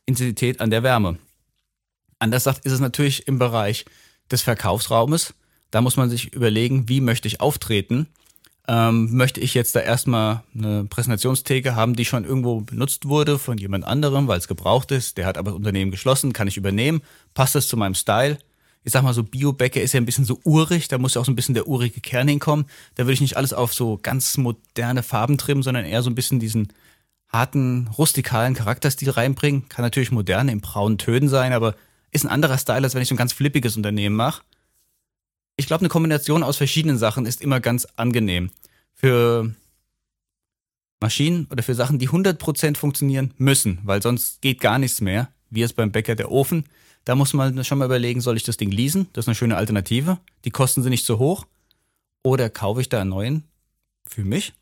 Intensität 0.08 0.60
an 0.60 0.72
der 0.72 0.82
Wärme. 0.82 1.20
Anders 2.18 2.46
sagt, 2.46 2.66
ist 2.66 2.72
es 2.72 2.80
natürlich 2.80 3.28
im 3.28 3.38
Bereich 3.38 3.86
des 4.32 4.42
Verkaufsraumes. 4.42 5.36
Da 5.70 5.82
muss 5.82 5.98
man 5.98 6.10
sich 6.10 6.34
überlegen, 6.34 6.90
wie 6.90 7.02
möchte 7.02 7.28
ich 7.28 7.42
auftreten. 7.42 8.08
Ähm, 8.70 9.16
möchte 9.16 9.40
ich 9.40 9.54
jetzt 9.54 9.76
da 9.76 9.80
erstmal 9.80 10.44
eine 10.54 10.86
Präsentationstheke 10.86 11.76
haben, 11.76 11.96
die 11.96 12.06
schon 12.06 12.26
irgendwo 12.26 12.62
benutzt 12.62 13.08
wurde 13.08 13.38
von 13.38 13.58
jemand 13.58 13.86
anderem, 13.86 14.28
weil 14.28 14.40
es 14.40 14.48
gebraucht 14.48 14.92
ist. 14.92 15.18
Der 15.18 15.26
hat 15.26 15.38
aber 15.38 15.52
das 15.52 15.58
Unternehmen 15.58 15.92
geschlossen, 15.92 16.34
kann 16.34 16.48
ich 16.48 16.58
übernehmen. 16.58 17.02
Passt 17.34 17.56
das 17.56 17.68
zu 17.68 17.78
meinem 17.78 17.96
Style? 17.96 18.40
Ich 18.84 18.94
sag 18.94 19.04
mal 19.04 19.14
so, 19.14 19.24
Biobäcker 19.24 19.82
ist 19.82 19.94
ja 19.94 20.00
ein 20.00 20.06
bisschen 20.06 20.26
so 20.26 20.40
urig, 20.46 20.88
da 20.88 20.98
muss 20.98 21.14
ja 21.14 21.22
auch 21.22 21.26
so 21.26 21.32
ein 21.32 21.36
bisschen 21.36 21.56
der 21.56 21.68
urige 21.68 22.00
Kern 22.00 22.28
hinkommen. 22.28 22.66
Da 22.96 23.04
würde 23.04 23.14
ich 23.14 23.22
nicht 23.22 23.36
alles 23.36 23.54
auf 23.54 23.74
so 23.74 24.00
ganz 24.02 24.38
moderne 24.38 25.04
Farben 25.04 25.38
trimmen, 25.38 25.64
sondern 25.64 25.86
eher 25.86 26.04
so 26.04 26.10
ein 26.10 26.16
bisschen 26.16 26.40
diesen 26.40 26.70
harten, 27.30 27.90
rustikalen 27.98 28.54
Charakterstil 28.54 29.10
reinbringen. 29.10 29.68
Kann 29.70 29.84
natürlich 29.84 30.12
modern 30.12 30.50
in 30.50 30.62
braunen 30.62 30.98
Tönen 30.98 31.30
sein, 31.30 31.54
aber 31.54 31.76
ist 32.12 32.26
ein 32.26 32.32
anderer 32.32 32.58
Style, 32.58 32.84
als 32.84 32.96
wenn 32.96 33.02
ich 33.02 33.10
so 33.10 33.16
ein 33.16 33.18
ganz 33.20 33.34
flippiges 33.34 33.76
Unternehmen 33.76 34.16
mache. 34.16 34.44
Ich 35.56 35.68
glaube, 35.68 35.82
eine 35.82 35.90
Kombination 35.90 36.44
aus 36.44 36.58
verschiedenen 36.58 36.98
Sachen 36.98 37.26
ist 37.26 37.42
immer 37.42 37.60
ganz 37.60 37.86
angenehm. 37.96 38.52
Für 38.94 39.54
Maschinen 41.00 41.48
oder 41.52 41.64
für 41.64 41.76
Sachen, 41.76 42.00
die 42.00 42.10
100% 42.10 42.78
funktionieren 42.78 43.34
müssen, 43.38 43.80
weil 43.84 44.02
sonst 44.02 44.42
geht 44.42 44.62
gar 44.62 44.80
nichts 44.80 45.02
mehr, 45.02 45.30
wie 45.50 45.62
es 45.62 45.74
beim 45.74 45.92
Bäcker 45.92 46.16
der 46.16 46.32
Ofen. 46.32 46.66
Da 47.06 47.16
muss 47.16 47.34
man 47.34 47.64
schon 47.64 47.78
mal 47.78 47.86
überlegen, 47.86 48.22
soll 48.22 48.38
ich 48.38 48.44
das 48.44 48.58
Ding 48.58 48.72
leasen? 48.72 49.08
Das 49.14 49.26
ist 49.26 49.30
eine 49.30 49.36
schöne 49.36 49.58
Alternative. 49.58 50.18
Die 50.46 50.52
Kosten 50.52 50.82
sind 50.84 50.90
nicht 50.90 51.06
so 51.06 51.20
hoch. 51.20 51.46
Oder 52.24 52.50
kaufe 52.50 52.82
ich 52.82 52.90
da 52.90 53.02
einen 53.02 53.12
neuen 53.12 53.44
für 54.06 54.26
mich? 54.26 54.54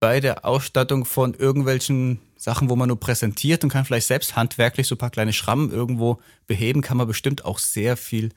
Bei 0.00 0.20
der 0.20 0.44
Ausstattung 0.44 1.04
von 1.04 1.34
irgendwelchen 1.34 2.20
Sachen, 2.36 2.68
wo 2.68 2.76
man 2.76 2.88
nur 2.88 3.00
präsentiert 3.00 3.64
und 3.64 3.70
kann 3.70 3.84
vielleicht 3.84 4.06
selbst 4.06 4.36
handwerklich 4.36 4.86
so 4.86 4.94
ein 4.94 4.98
paar 4.98 5.10
kleine 5.10 5.32
Schrammen 5.32 5.70
irgendwo 5.70 6.20
beheben, 6.46 6.82
kann 6.82 6.96
man 6.96 7.06
bestimmt 7.06 7.44
auch 7.44 7.58
sehr 7.58 7.96
viel 7.96 8.30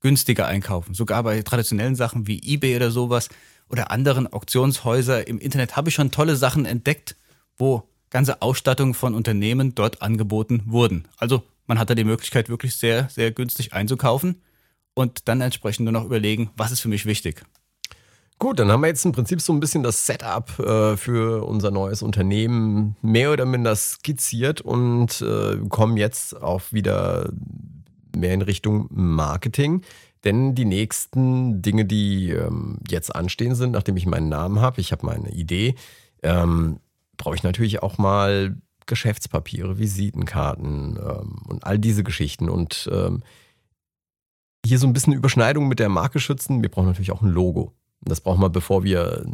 günstiger 0.00 0.46
einkaufen. 0.46 0.94
Sogar 0.94 1.22
bei 1.22 1.42
traditionellen 1.42 1.96
Sachen 1.96 2.26
wie 2.26 2.40
eBay 2.42 2.76
oder 2.76 2.90
sowas 2.90 3.28
oder 3.68 3.90
anderen 3.90 4.30
Auktionshäuser 4.32 5.26
im 5.26 5.38
Internet 5.38 5.76
habe 5.76 5.88
ich 5.88 5.94
schon 5.94 6.10
tolle 6.10 6.36
Sachen 6.36 6.66
entdeckt, 6.66 7.16
wo 7.56 7.88
ganze 8.10 8.42
Ausstattungen 8.42 8.94
von 8.94 9.14
Unternehmen 9.14 9.74
dort 9.74 10.02
angeboten 10.02 10.62
wurden. 10.66 11.08
Also 11.16 11.42
man 11.66 11.78
hat 11.78 11.90
da 11.90 11.94
die 11.94 12.04
Möglichkeit, 12.04 12.48
wirklich 12.48 12.76
sehr, 12.76 13.08
sehr 13.08 13.32
günstig 13.32 13.72
einzukaufen 13.72 14.42
und 14.94 15.28
dann 15.28 15.40
entsprechend 15.40 15.84
nur 15.84 15.92
noch 15.92 16.04
überlegen, 16.04 16.50
was 16.56 16.70
ist 16.70 16.80
für 16.80 16.88
mich 16.88 17.06
wichtig. 17.06 17.44
Gut, 18.38 18.58
dann 18.58 18.70
haben 18.70 18.82
wir 18.82 18.88
jetzt 18.88 19.04
im 19.04 19.12
Prinzip 19.12 19.40
so 19.40 19.52
ein 19.52 19.60
bisschen 19.60 19.82
das 19.82 20.06
Setup 20.06 20.58
äh, 20.58 20.96
für 20.96 21.44
unser 21.46 21.70
neues 21.70 22.02
Unternehmen 22.02 22.96
mehr 23.00 23.32
oder 23.32 23.46
minder 23.46 23.74
skizziert 23.76 24.60
und 24.60 25.22
äh, 25.22 25.56
kommen 25.68 25.96
jetzt 25.96 26.42
auch 26.42 26.60
wieder 26.70 27.30
mehr 28.14 28.34
in 28.34 28.42
Richtung 28.42 28.88
Marketing. 28.90 29.82
Denn 30.24 30.54
die 30.54 30.64
nächsten 30.64 31.62
Dinge, 31.62 31.84
die 31.84 32.30
ähm, 32.30 32.78
jetzt 32.88 33.14
anstehen 33.14 33.54
sind, 33.54 33.72
nachdem 33.72 33.96
ich 33.96 34.06
meinen 34.06 34.28
Namen 34.28 34.60
habe, 34.60 34.80
ich 34.80 34.90
habe 34.90 35.06
meine 35.06 35.30
Idee, 35.30 35.74
ähm, 36.22 36.80
brauche 37.16 37.34
ich 37.36 37.42
natürlich 37.42 37.82
auch 37.82 37.98
mal 37.98 38.56
Geschäftspapiere, 38.86 39.78
Visitenkarten 39.78 40.98
ähm, 40.98 41.36
und 41.46 41.64
all 41.64 41.78
diese 41.78 42.04
Geschichten. 42.04 42.48
Und 42.48 42.88
ähm, 42.92 43.22
hier 44.66 44.78
so 44.78 44.86
ein 44.86 44.92
bisschen 44.92 45.12
Überschneidung 45.12 45.68
mit 45.68 45.78
der 45.78 45.90
Marke 45.90 46.20
schützen. 46.20 46.62
Wir 46.62 46.70
brauchen 46.70 46.86
natürlich 46.86 47.12
auch 47.12 47.22
ein 47.22 47.28
Logo. 47.28 47.72
Das 48.04 48.20
brauchen 48.20 48.40
wir, 48.40 48.50
bevor 48.50 48.84
wir 48.84 49.24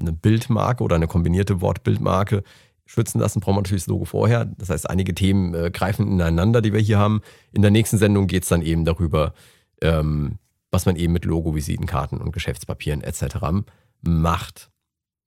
eine 0.00 0.12
Bildmarke 0.12 0.84
oder 0.84 0.96
eine 0.96 1.06
kombinierte 1.06 1.60
Wortbildmarke 1.60 2.42
schützen 2.86 3.20
lassen, 3.20 3.40
brauchen 3.40 3.56
wir 3.56 3.62
natürlich 3.62 3.84
das 3.84 3.88
Logo 3.88 4.04
vorher. 4.04 4.46
Das 4.46 4.70
heißt, 4.70 4.88
einige 4.88 5.14
Themen 5.14 5.54
äh, 5.54 5.70
greifen 5.70 6.10
ineinander, 6.10 6.62
die 6.62 6.72
wir 6.72 6.80
hier 6.80 6.98
haben. 6.98 7.20
In 7.52 7.62
der 7.62 7.70
nächsten 7.70 7.98
Sendung 7.98 8.26
geht 8.26 8.44
es 8.44 8.48
dann 8.48 8.62
eben 8.62 8.84
darüber, 8.84 9.34
ähm, 9.82 10.38
was 10.70 10.86
man 10.86 10.96
eben 10.96 11.12
mit 11.12 11.24
Logo, 11.24 11.54
Visitenkarten 11.54 12.20
und 12.20 12.32
Geschäftspapieren 12.32 13.02
etc. 13.02 13.36
macht. 14.00 14.70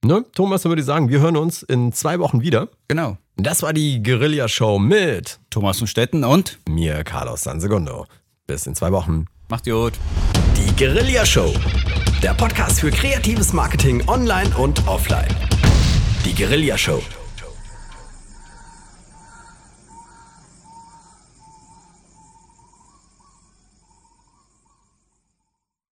Ne? 0.04 0.26
Thomas, 0.34 0.64
dann 0.64 0.72
würde 0.72 0.82
ich 0.82 0.86
sagen, 0.88 1.10
wir 1.10 1.20
hören 1.20 1.38
uns 1.38 1.62
in 1.62 1.92
zwei 1.94 2.20
Wochen 2.20 2.42
wieder. 2.42 2.70
Genau. 2.88 3.18
Das 3.38 3.62
war 3.62 3.74
die 3.74 4.02
Guerilla-Show 4.02 4.80
mit 4.80 5.40
Thomas 5.50 5.78
von 5.78 5.88
Stetten 5.88 6.24
und 6.24 6.60
mir, 6.68 7.04
Carlos 7.04 7.44
Sansegundo. 7.44 8.08
Bis 8.48 8.66
in 8.66 8.76
zwei 8.76 8.92
Wochen. 8.92 9.26
Macht 9.50 9.66
gut. 9.66 9.94
Guerilla 10.82 11.24
Show. 11.24 11.54
Der 12.24 12.34
Podcast 12.34 12.80
für 12.80 12.90
kreatives 12.90 13.54
Marketing 13.54 14.02
online 14.08 14.50
und 14.58 14.88
offline. 14.88 15.30
Die 16.26 16.34
Guerilla 16.34 16.76
Show. 16.76 17.04